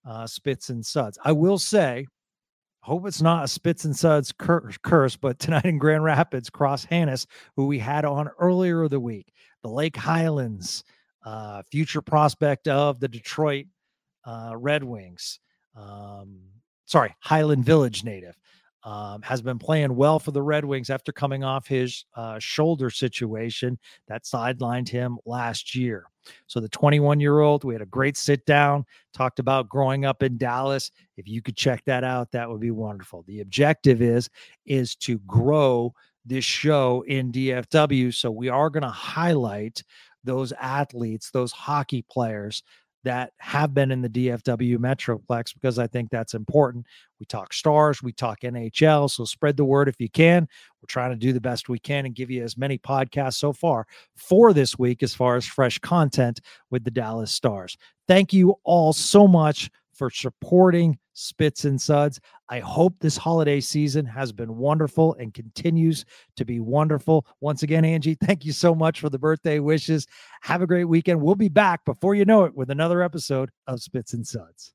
uh, 0.05 0.27
Spits 0.27 0.69
and 0.69 0.85
Suds. 0.85 1.17
I 1.25 1.31
will 1.31 1.57
say, 1.57 2.05
hope 2.83 3.07
it's 3.07 3.21
not 3.21 3.45
a 3.45 3.47
spits 3.47 3.85
and 3.85 3.95
suds 3.95 4.33
cur- 4.33 4.69
curse, 4.81 5.15
but 5.15 5.39
tonight 5.39 5.65
in 5.65 5.77
Grand 5.77 6.03
Rapids, 6.03 6.49
Cross 6.49 6.85
Hanas, 6.87 7.25
who 7.55 7.65
we 7.65 7.79
had 7.79 8.03
on 8.03 8.29
earlier 8.39 8.83
of 8.83 8.89
the 8.89 8.99
week, 8.99 9.31
the 9.63 9.69
Lake 9.69 9.95
Highlands, 9.95 10.83
uh, 11.25 11.63
future 11.71 12.01
prospect 12.01 12.67
of 12.67 12.99
the 12.99 13.07
Detroit 13.07 13.67
uh, 14.25 14.51
Red 14.57 14.83
Wings, 14.83 15.39
um, 15.77 16.39
sorry, 16.85 17.15
Highland 17.21 17.63
Village 17.63 18.03
native, 18.03 18.37
um, 18.83 19.21
has 19.21 19.41
been 19.41 19.59
playing 19.59 19.95
well 19.95 20.19
for 20.19 20.31
the 20.31 20.41
Red 20.41 20.65
Wings 20.65 20.89
after 20.89 21.13
coming 21.13 21.41
off 21.41 21.65
his 21.65 22.03
uh, 22.17 22.37
shoulder 22.39 22.89
situation 22.89 23.79
that 24.09 24.25
sidelined 24.25 24.89
him 24.89 25.17
last 25.25 25.73
year. 25.73 26.05
So 26.47 26.59
the 26.59 26.69
21 26.69 27.19
year 27.19 27.39
old, 27.39 27.63
we 27.63 27.73
had 27.73 27.81
a 27.81 27.87
great 27.87 28.17
sit 28.17 28.45
down, 28.45 28.85
talked 29.13 29.39
about 29.39 29.69
growing 29.69 30.05
up 30.05 30.23
in 30.23 30.37
Dallas. 30.37 30.91
If 31.17 31.27
you 31.27 31.41
could 31.41 31.55
check 31.55 31.83
that 31.85 32.03
out, 32.03 32.31
that 32.31 32.49
would 32.49 32.61
be 32.61 32.71
wonderful. 32.71 33.23
The 33.27 33.41
objective 33.41 34.01
is 34.01 34.29
is 34.65 34.95
to 34.97 35.19
grow 35.19 35.93
this 36.25 36.45
show 36.45 37.03
in 37.07 37.31
DFW. 37.31 38.13
So 38.13 38.31
we 38.31 38.49
are 38.49 38.69
going 38.69 38.83
to 38.83 38.89
highlight 38.89 39.83
those 40.23 40.53
athletes, 40.53 41.31
those 41.31 41.51
hockey 41.51 42.05
players 42.09 42.63
that 43.03 43.33
have 43.37 43.73
been 43.73 43.91
in 43.91 44.01
the 44.01 44.09
DFW 44.09 44.77
Metroplex 44.77 45.53
because 45.53 45.77
I 45.77 45.87
think 45.87 46.09
that's 46.09 46.33
important. 46.33 46.85
We 47.19 47.25
talk 47.25 47.53
stars, 47.53 48.01
we 48.01 48.13
talk 48.13 48.41
NHL. 48.41 49.09
So 49.09 49.25
spread 49.25 49.57
the 49.57 49.65
word 49.65 49.87
if 49.87 49.95
you 49.99 50.09
can. 50.09 50.47
We're 50.81 50.87
trying 50.87 51.11
to 51.11 51.17
do 51.17 51.33
the 51.33 51.41
best 51.41 51.69
we 51.69 51.79
can 51.79 52.05
and 52.05 52.15
give 52.15 52.31
you 52.31 52.43
as 52.43 52.57
many 52.57 52.77
podcasts 52.77 53.35
so 53.35 53.53
far 53.53 53.85
for 54.15 54.53
this 54.53 54.77
week 54.77 55.03
as 55.03 55.13
far 55.13 55.35
as 55.35 55.45
fresh 55.45 55.79
content 55.79 56.41
with 56.71 56.83
the 56.83 56.91
Dallas 56.91 57.31
Stars. 57.31 57.77
Thank 58.07 58.33
you 58.33 58.55
all 58.63 58.93
so 58.93 59.27
much 59.27 59.69
for 59.93 60.09
supporting 60.09 60.97
Spits 61.13 61.65
and 61.65 61.79
Suds. 61.81 62.19
I 62.49 62.59
hope 62.59 62.95
this 62.99 63.17
holiday 63.17 63.59
season 63.59 64.05
has 64.05 64.31
been 64.31 64.57
wonderful 64.57 65.15
and 65.19 65.33
continues 65.33 66.05
to 66.35 66.45
be 66.45 66.59
wonderful. 66.59 67.25
Once 67.39 67.63
again, 67.63 67.85
Angie, 67.85 68.15
thank 68.15 68.45
you 68.45 68.51
so 68.51 68.75
much 68.75 68.99
for 68.99 69.09
the 69.09 69.19
birthday 69.19 69.59
wishes. 69.59 70.07
Have 70.41 70.61
a 70.61 70.67
great 70.67 70.85
weekend. 70.85 71.21
We'll 71.21 71.35
be 71.35 71.49
back 71.49 71.85
before 71.85 72.15
you 72.15 72.25
know 72.25 72.43
it 72.45 72.55
with 72.55 72.69
another 72.69 73.01
episode 73.01 73.49
of 73.67 73.81
Spits 73.81 74.13
and 74.13 74.25
Suds. 74.25 74.73